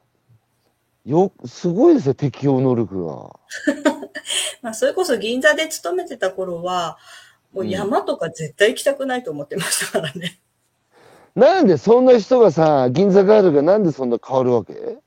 [1.05, 3.13] よ、すごいですよ、適応能力が。
[4.61, 6.97] まあ、それこそ銀座で勤めてた頃は、
[7.51, 10.39] もう山とか絶対行きたくないと思ってましたからね。
[11.35, 14.99] なんでそんな人がさ、銀座ガールがなんでそんな変わるわけ？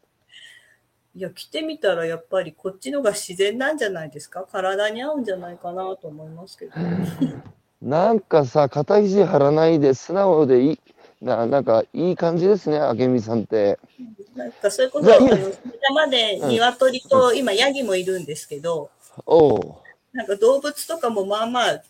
[1.16, 4.46] いや、着てみたらやっぱりこっちのが自然なんじゃないですか？
[4.50, 6.72] 体に合うんじゃないかなと思いますけど。
[7.80, 10.80] なんかさ、肩肘張らないで素直でいい、
[11.20, 13.78] ななんかいい感じですね、明美さんって。
[14.34, 15.26] なんかそれこそ、じゃあの
[15.82, 18.90] 山で鶏と、今ヤギもいるんですけど、
[19.26, 19.74] おう。
[20.12, 21.82] なんか動物とかもまあまあ、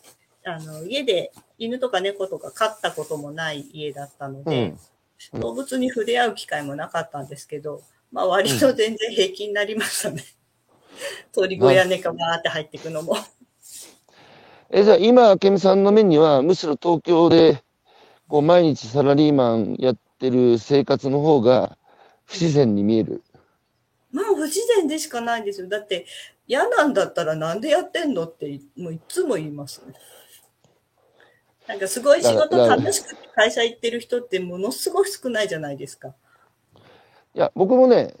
[0.43, 4.79] あの、家で犬とか猫とか飼ったこともない家だったのうでん、。
[5.33, 10.23] 動物に触れ合う機会もなかったんですけど、まあ割と全然平気になりましたね。
[11.33, 13.17] 鳥小屋猫がーって入っていくのも。
[14.69, 17.63] え、じゃあ今、明美さんの目には、むしろ東京で、
[18.27, 21.77] こう、毎日サラリーマンやってる生活の方が
[22.25, 23.23] 不自然に見える。
[24.11, 25.67] まあ不自然でしかないんですよ。
[25.67, 26.05] だって
[26.47, 29.93] 嫌なんだったらなんでやってんのってもういつも言いますね。
[31.67, 36.15] なんかすごい仕事楽しくて会社行ってる人ってものすごい少ないじゃないですか。
[37.35, 38.15] いや、僕もね、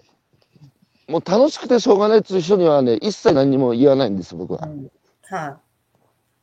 [1.07, 4.67] もう楽しくてしょうがないっていう人にはね、一切何にも言わないんです、僕はう。
[4.67, 4.91] ん、
[5.23, 5.59] は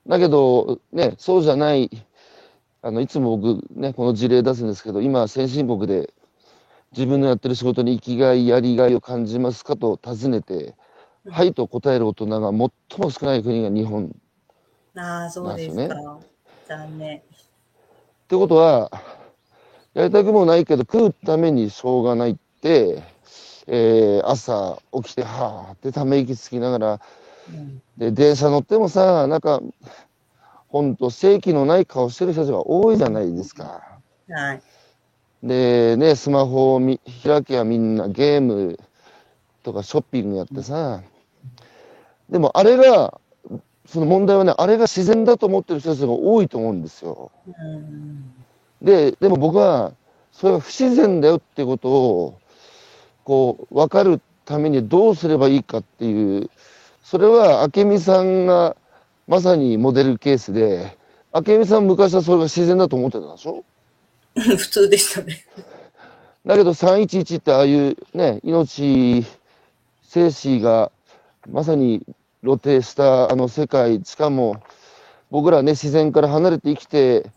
[0.07, 1.91] だけど、ね、そうじゃない、
[2.81, 6.15] あの、いつも僕ね、この事例出すんですけど、今、先進国で
[6.93, 10.75] 自分のやってる仕事に生きがい、やりがいを感じますかと尋ねて、
[11.29, 14.07] はいと答える大人が最も少ない国が日本。
[14.07, 14.99] っい。
[14.99, 16.21] ああ、そうですなんか。
[16.67, 17.23] 残念。
[18.29, 18.91] てことは、
[19.95, 27.01] やりたくもないけど、食うためにしょうがないって、えー朝起きて、はーってため息つきながら、
[27.51, 29.61] うん、で、電車乗ってもさ、なんか、
[30.69, 33.83] ほんと、正気のない顔してる人たちが多いじゃないですか。
[34.29, 34.63] はい。
[35.43, 38.79] で、ね、スマホを見開けばみんなゲーム
[39.63, 41.03] とかショッピングやってさ、
[42.31, 43.21] でもあれが、
[43.87, 47.31] その問題はね、あれが自然だと思ってる人たちが多いと思うんですよ。
[47.47, 48.33] うん、
[48.81, 49.93] で、でも僕は、
[50.31, 52.39] それは不自然だよってことを、
[53.25, 56.51] こう、分かるためにどうすればいいかっていう、
[57.03, 58.77] それは明美さんが
[59.27, 60.97] まさにモデルケースで、
[61.35, 63.65] 明美さん昔はそれが自然だと思ってたでしょ？
[64.35, 65.45] 普通でしたね。
[66.45, 69.25] だけど311ってああいうね、命、
[70.03, 70.91] 生死が
[71.49, 72.05] まさに
[72.43, 74.57] 露呈したあの世界、しかも
[75.31, 77.31] 僕らね、自然から離れて生きて、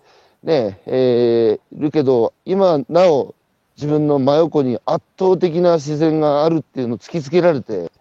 [0.43, 3.35] ね、えー、るけど、今なお
[3.75, 7.91] 自分の真横に圧倒的な自然があるっていうのを突きつけられて、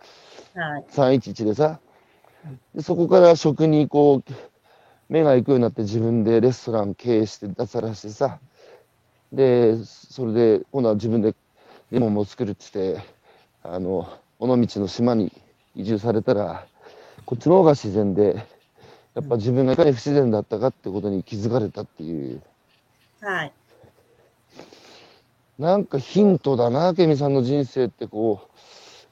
[0.55, 0.85] はい。
[0.91, 1.81] 311でさ、
[2.75, 4.33] でそこから食にこう、
[5.09, 8.39] 目が行くようになって自分でレストラン経営して脱サラしてさ、
[9.33, 11.35] で、それで今度は自分で
[11.91, 13.03] レモンも作るって言って、
[13.63, 14.09] あの、
[14.39, 15.33] 尾道の島に
[15.75, 16.67] 移住されたら、
[17.27, 18.47] こっちの方が自然で、
[19.15, 22.43] やっぱ自分がいかに不自然だったかってことに気づかれたっていう、
[23.21, 23.53] はい。
[25.59, 28.41] なんかヒントだな、ケミさんの人生ってこ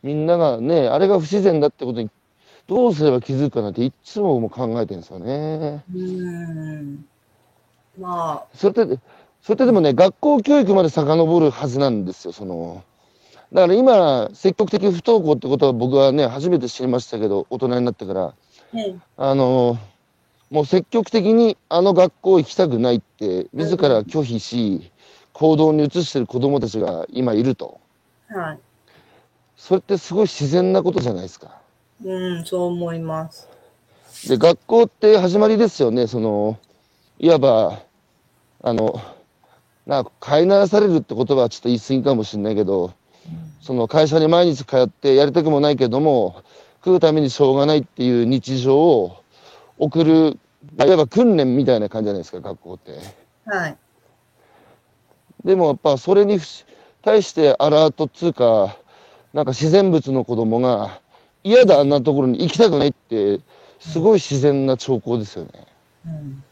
[0.02, 2.10] う、みんながね、あれが不自然だってことに
[2.66, 5.84] どうすれば気づくかなんていつも考えてるんですよね。
[5.94, 7.04] うん。
[7.98, 8.98] まそれって、
[9.42, 12.82] それってでもね、学校教育まで遡るはずなんですよ、その。
[13.52, 18.24] だから今、積極的不登校ってことは僕はね、初めて知りましたけど、大人になってから。
[18.24, 18.34] あ、
[18.72, 19.78] ね、あの、
[20.50, 24.91] もう積極的にあの学校行きたくないって、自ら拒否し、
[25.42, 27.80] 行動に移してる子供たちが今いると。
[28.28, 28.58] はい。
[29.56, 31.60] それってすごい自然なことじゃないですか。
[32.04, 33.48] うん、そう思います。
[34.28, 36.06] で、学校って始まりですよね。
[36.06, 36.60] その、
[37.18, 37.82] いわば、
[38.62, 39.00] あの、
[39.84, 42.92] な飼いならされるって言葉はちょっと言い過ぎかもしれないけど、
[43.60, 46.44] その会社に毎日通ってやりたくもないけども、
[46.84, 49.16] 食うためにしょうがないっていう日常を
[49.78, 50.38] 送る、
[50.78, 52.92] いわば訓練みたいな感じじゃないですか、学校って。
[53.44, 53.76] はい。
[55.44, 56.38] でもやっぱそれに
[57.02, 58.76] 対してアラートっつうか、
[59.32, 61.00] なんか自然物の子供が
[61.42, 63.40] 嫌だあんなところに行きたくないって、
[63.80, 65.50] すごい自然な兆候ですよね。
[66.06, 66.44] うん。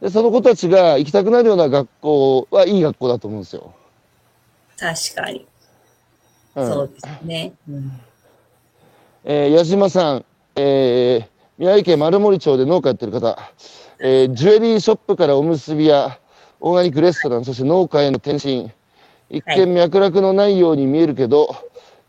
[0.00, 3.74] で、その子たちが行きたくなるような学校はいい学校だと思うんですよ。
[4.78, 5.46] 確かに。
[6.54, 7.52] うんそうですね。
[7.68, 8.00] うん。
[9.24, 10.24] えー矢島さん、
[10.56, 13.36] えー宮城県丸森町で農家やってる方、
[13.98, 16.20] えージュエリーショップからおむすびや
[16.60, 18.70] オーガニックレストラン、そして農家への転身、
[19.30, 21.54] 一見脈絡のないように見えるけど、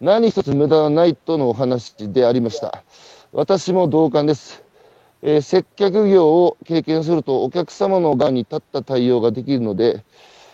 [0.02, 2.84] 何一つ無駄はないとのお話でありました。
[3.32, 4.64] 私も同感です。
[5.22, 10.04] えー接客業を経験するとお客様の側に立った対応ができるので、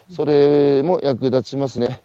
[0.09, 2.01] それも役立ちますね。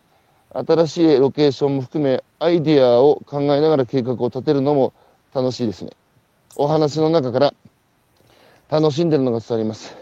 [0.53, 4.93] 新しいロケーションも含め、アイディアを考えながら計画を立てるのも
[5.35, 5.93] 楽しいですね。
[6.57, 7.55] お話の中から
[8.69, 9.97] 楽しんでるのが伝わります。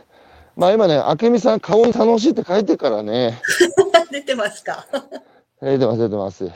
[0.58, 3.40] まあ今ね、明美さん顔に楽しいって書いてるからね。
[4.10, 4.84] 出てますか？
[5.62, 6.44] 出てます、出てます。
[6.44, 6.50] よ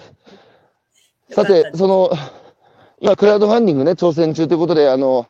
[1.30, 2.10] さて、その、
[3.00, 5.28] 今、クラウドファンディングね、挑戦中ということで、あの、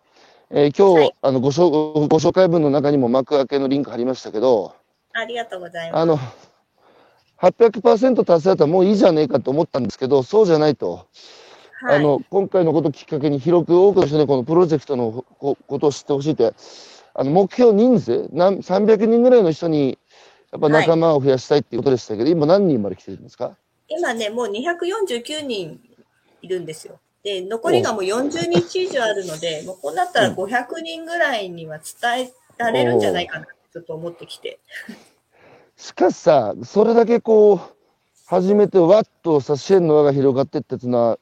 [0.51, 4.75] えー今日、はいあのご紹、ご紹介文の中にも幕開けのリンク貼りましたけど、
[5.13, 6.01] ありがとうございます。
[6.01, 6.19] あの、
[7.43, 11.07] 800%達成だったらもういいじゃねえかと思ったんですけど、そうじゃないと。
[11.83, 16.55] はい、あの、今回のことをきっかけに広く多くの人にこのプロジェクトのこことを知ってほしいって、
[17.15, 19.99] あの、目標人数、なん300人ぐらいの人に、
[20.51, 23.57] やっぱ仲間を増やしたいっていうことでしたけど、今何人まで来てるんですか？
[23.89, 25.81] 今ね、もう249人
[26.43, 27.01] いるんですよ。
[27.23, 34.59] で、残りがもう40日以上あるので、もうこうなったら500人ぐらいには伝えられるんじゃないかな、ちょっと思ってきて。
[35.77, 37.61] しかしさ、それだけこう、
[38.27, 41.19] 初めてわっとさ、支援の輪が広がってっていうのは、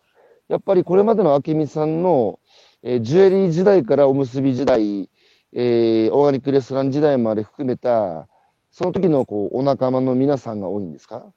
[0.48, 2.38] やっぱりこれまでの明美さんの、
[2.82, 5.08] えージュエリー時代からおむすび時代、
[5.52, 8.28] えーオーガニックレストラン時代まで含めた、
[8.70, 11.32] その時のこう、お仲間の皆さんが多いんですか？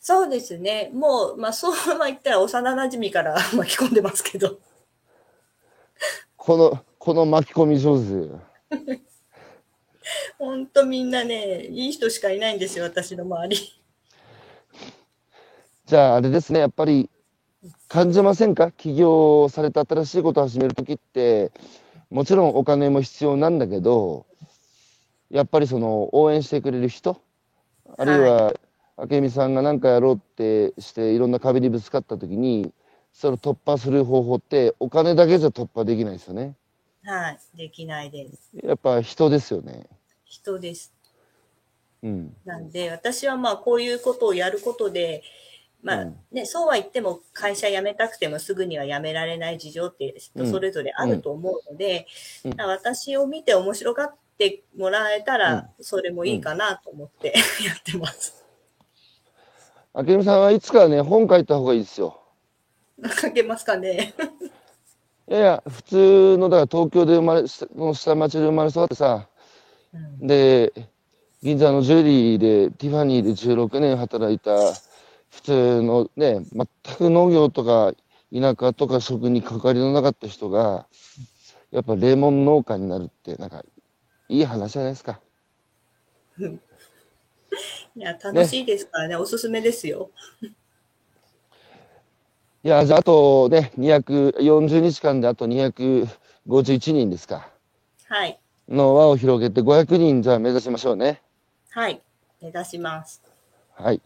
[0.00, 0.90] そうですね。
[0.92, 4.58] もう、まあそうまあ言ったら幼馴染から 巻き込んでますけど。
[6.36, 8.28] この、この巻き込み上手。
[10.38, 13.56] ほんとみんなね、いい人しかいないんですよ、私の周り。
[15.86, 17.08] じゃああれですね、やっぱり
[17.86, 18.72] 感じませんか？
[18.72, 21.52] 起業された新しいことを始めるときって、
[22.12, 24.26] もちろんお金も必要なんだけど、
[25.30, 27.22] やっぱりその応援してくれる人、
[27.96, 28.54] あるいは
[29.10, 32.70] 明美さんが何かやろうってしていろんな壁にぶつかったときに、
[33.14, 36.54] それを突破する方法ってお金だけじゃ突破できないですよね。
[37.02, 38.50] はい、できないです。
[38.62, 39.86] やっぱ人ですよね。
[40.26, 40.92] 人です。
[42.02, 42.36] うん。
[42.44, 45.22] なんで、私はまあこういうことをやることで、
[45.82, 46.16] まあうん。
[46.30, 52.06] ね、そうは言っても会社辞めたくてもすぐには辞められない事情って人それぞれあると思うので、
[52.44, 52.50] うん。
[52.50, 57.34] だから私を見て面白がってもらえたら、それもいいかなと思って
[57.66, 58.42] やってます。
[59.94, 62.18] 明美さんはいつかね、本書いた方がいいですよ。
[63.20, 64.14] 書けますかね。
[65.28, 67.46] いやいや、普通の、だから東京で生まれ、こ
[67.86, 69.28] の下町で生まれ育ってさ、
[69.92, 70.26] うん。
[70.26, 70.72] で、
[71.42, 74.52] 銀座のジュエリーで、ティファニーで16年働いた、
[75.32, 77.94] 普通のね、全く農業とか
[78.32, 80.86] 田舎とか食に関わりのなかった人が、
[81.70, 83.64] やっぱレモン農家になるって、なんか、
[84.28, 85.20] いい話じゃないですか。
[87.96, 90.10] いや、楽しいですからね、おすすめですよ。
[92.62, 97.50] いや、じゃあ、あとね、240日間であと251人ですか。
[98.06, 98.38] はい。
[98.68, 101.22] の輪を広げて500人じゃあ目指しましょうね。
[101.70, 102.02] はい。
[102.40, 103.22] 目指します。
[103.74, 104.00] はい。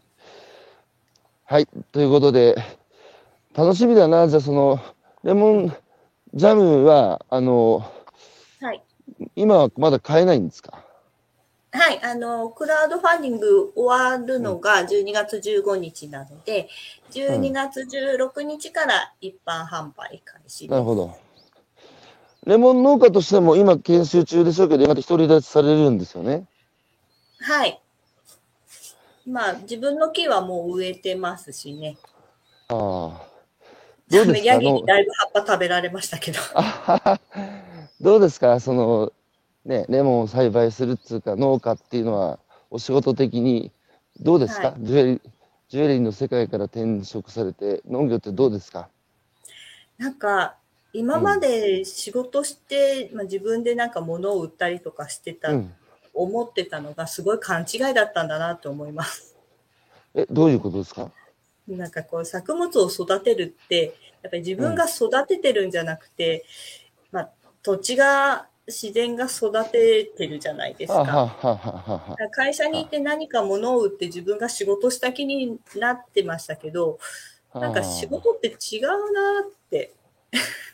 [1.49, 1.67] はい。
[1.93, 2.57] ということで、
[3.55, 4.27] 楽しみだな。
[4.27, 4.81] じゃあ、その、
[5.23, 5.75] レモン
[6.33, 7.89] ジャムは、あの、
[8.59, 8.83] はい。
[9.37, 10.83] 今はまだ買えないんですか？
[11.71, 12.03] はい。
[12.03, 16.67] あの、クラウドファンディング終わるのが12月15日なので、
[17.11, 20.71] 12月16日から一般販売開始です。
[20.71, 21.15] なるほど。
[22.45, 26.45] レモン農家としても今研修中でしょうけど、やがて独り立ちされるんですよね？
[27.39, 27.81] はい。
[29.27, 31.97] まあ、自分の木はもう植えてますしね。
[32.69, 33.27] ああ。
[34.09, 34.37] どうですか？
[34.39, 36.39] ヤギにだいぶ葉っぱ食べられましたけど。
[37.99, 38.61] どうですか？
[38.61, 39.11] その、
[39.65, 42.39] ね、レモンを栽培するっていうか、農家っていうのは、
[42.71, 43.73] お仕事的に
[44.21, 45.21] どうですか、はいジュエリー、
[45.67, 48.87] ジュエリーの世界から転職されて、農業ってどうですか？
[49.97, 50.55] なんか、
[50.93, 55.73] 今まで仕事して、まあ、自分でなんか物を売ったりとかしてた、うん。
[56.17, 59.35] 思ってたのがすごい勘違いだったんだなと思います。
[60.13, 61.11] え、どういうことですか？
[61.67, 66.45] なんかこう作物を育てるって、やっぱり自分が育ててるんじゃなくて、
[67.11, 67.29] まあ
[67.61, 70.99] 土地が、自然が育ててるじゃないですか。
[70.99, 71.53] あはあはあ
[72.11, 72.15] は。
[72.19, 76.99] あ会社に行って何か物を売って自分が仕事した気になってましたけど、
[77.51, 79.93] はあなんか仕事って違うなって、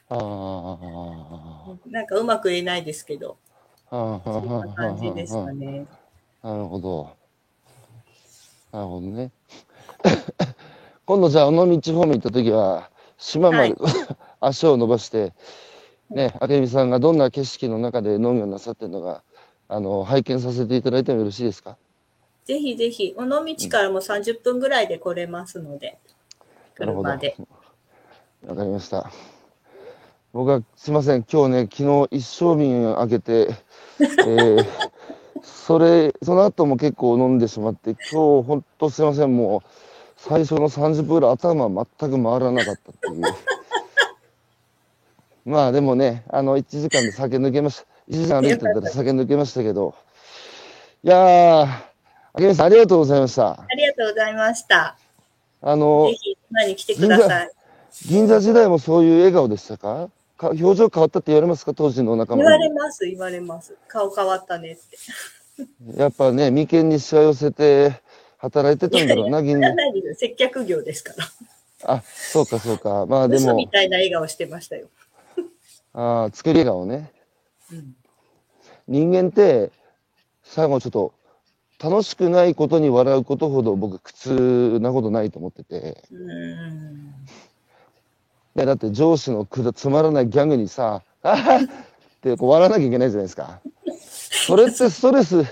[0.09, 3.37] なんかうまく言えないですけど、
[3.95, 5.85] ああそんな感じでしたね。
[6.41, 7.11] なるほど。
[8.71, 9.31] なるほどね。
[11.05, 12.89] 今度じゃあ、尾道方面行った時は、
[13.19, 13.75] 島まで、
[14.41, 15.33] 足を伸ばして、
[16.09, 19.23] ね、明美さんがどんな景色の中で農業なさってるのか、
[19.67, 21.77] あの、拝見させていただいてもよろしいですか？
[22.45, 25.99] ぜひぜひ、尾道からも30分ぐらいで来れますので、
[26.79, 27.37] なるほど車で。
[28.47, 29.11] わかりました。
[30.33, 33.49] 僕は、すいません、今日ね、昨日一升瓶開けて、
[34.01, 34.65] えー、
[35.43, 39.61] それ、その後も結構飲んでしまって、今日、ほんとすいません、もう、
[40.17, 43.23] 最初の30分ぐらい頭全く回らなかったっていう。
[45.45, 47.85] まあでもね、あの、1時間で酒抜けました。
[48.09, 49.93] 1時間歩いてたら酒抜けましたけど、
[51.03, 51.67] いやー、
[52.39, 53.51] 明美さんありがとうございました。
[53.51, 54.97] ありがとうございました。
[55.61, 57.51] あのぜ、ひ、島に来てください。
[58.07, 60.22] 銀座時代もそういう笑顔でしたかか？
[60.49, 61.73] 表情変わったって言われますか？
[61.73, 62.57] 当時の仲言間に。
[62.57, 63.75] われます、言われます。
[63.87, 64.97] 顔変わったねって。
[65.99, 68.01] やっぱね、眉間にしわ寄せて
[68.37, 69.73] 働いてたんだろうな、銀座。
[69.73, 71.95] 何で接客業ですから。
[71.95, 73.05] あ、そうかそうか。
[73.05, 74.87] まあでも嘘み、たいな笑顔してましたよ。
[75.93, 77.11] あー作り笑顔ね。
[77.71, 77.95] うん
[78.85, 79.71] 人間って、
[80.43, 81.13] 最後ちょっと、
[81.81, 86.03] 楽しくないことに笑うことほど僕苦痛なことないと思ってて。
[86.11, 87.13] うーん。
[88.55, 91.65] ね、だって上司のくだつまらないギャグにさ、あはっっ
[92.23, 93.59] てこう笑わなきゃいけないじゃないですか。
[93.99, 95.43] それってストレス、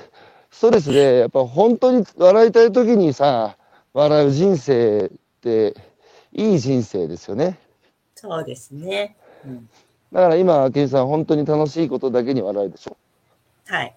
[0.50, 3.58] ストレスで、やっぱ本当に笑いたい時にさ、
[3.94, 5.10] 笑う人生っ
[5.42, 5.76] て、
[6.34, 7.60] いい人生ですよね。
[8.16, 9.18] そうですね。
[9.46, 9.70] うん
[10.14, 12.98] だから今、明美さん本当に楽しいことだけに笑うでしょ。
[13.66, 13.96] はい。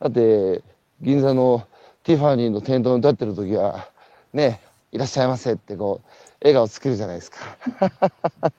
[0.00, 0.62] だって、
[1.02, 1.66] 銀座の
[2.02, 3.90] ティファニーの店頭に立ってる時は、
[4.32, 4.58] ね、
[4.92, 6.08] いらっしゃいませってこう、
[6.46, 7.38] 笑顔作るじゃないですか。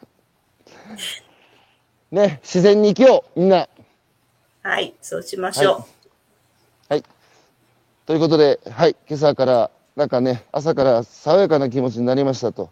[2.11, 3.69] ね、自然に生きよう、みんな。
[4.61, 5.85] はい、そうしましょ
[6.89, 6.93] う。
[6.93, 7.03] はい。
[8.05, 12.71] ということで、はい、今朝から、なんかね、朝から爽やかな気持ちになりましたと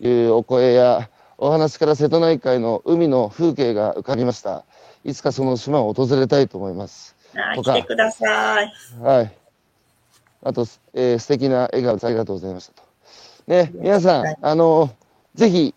[0.00, 4.64] いうお声や、お話から瀬戸内海の海の風景が浮かびました。
[5.04, 7.14] いつかその島を訪れたいと思います。
[7.34, 8.72] はい、とか来てください。
[9.00, 9.32] はい。
[10.42, 12.85] あと、えー素敵な笑顔ありがとうございましたと。
[13.46, 14.90] ね、皆さん、あの、
[15.34, 15.74] ぜひ、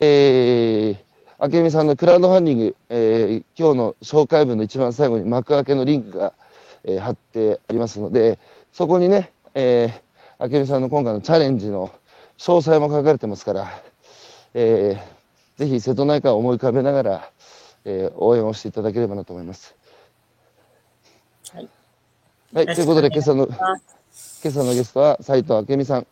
[0.00, 6.32] えー、明美さんのクラウドファンディング、えー今日の紹介文の一番最後に幕開けのリンクが、
[6.84, 8.38] えー貼ってありますので、
[8.72, 11.88] そこにね、えー、明美さんの今回のチャレンジの
[12.38, 13.68] 詳細も書かれてますから、
[14.54, 17.30] えー、ぜひ瀬戸内海を思い浮かべながら、
[17.84, 19.76] えー応援をしていただければなと思います。
[21.52, 21.68] はい。
[22.54, 23.56] はい、ということで今朝の、今
[24.46, 26.06] 朝のゲストは斉藤明美さん、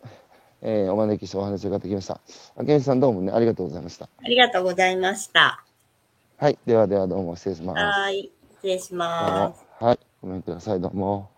[0.61, 2.19] えーお招きしてお話を伺ってきました。
[2.57, 4.05] 明美さんどうもね、ありがとうございました。
[4.05, 5.63] ありがとうございました。
[6.37, 7.79] はい、ではではどうも失礼します。
[7.79, 9.87] はい、失礼しますも。
[9.87, 11.30] はい、ごめんください、どうも。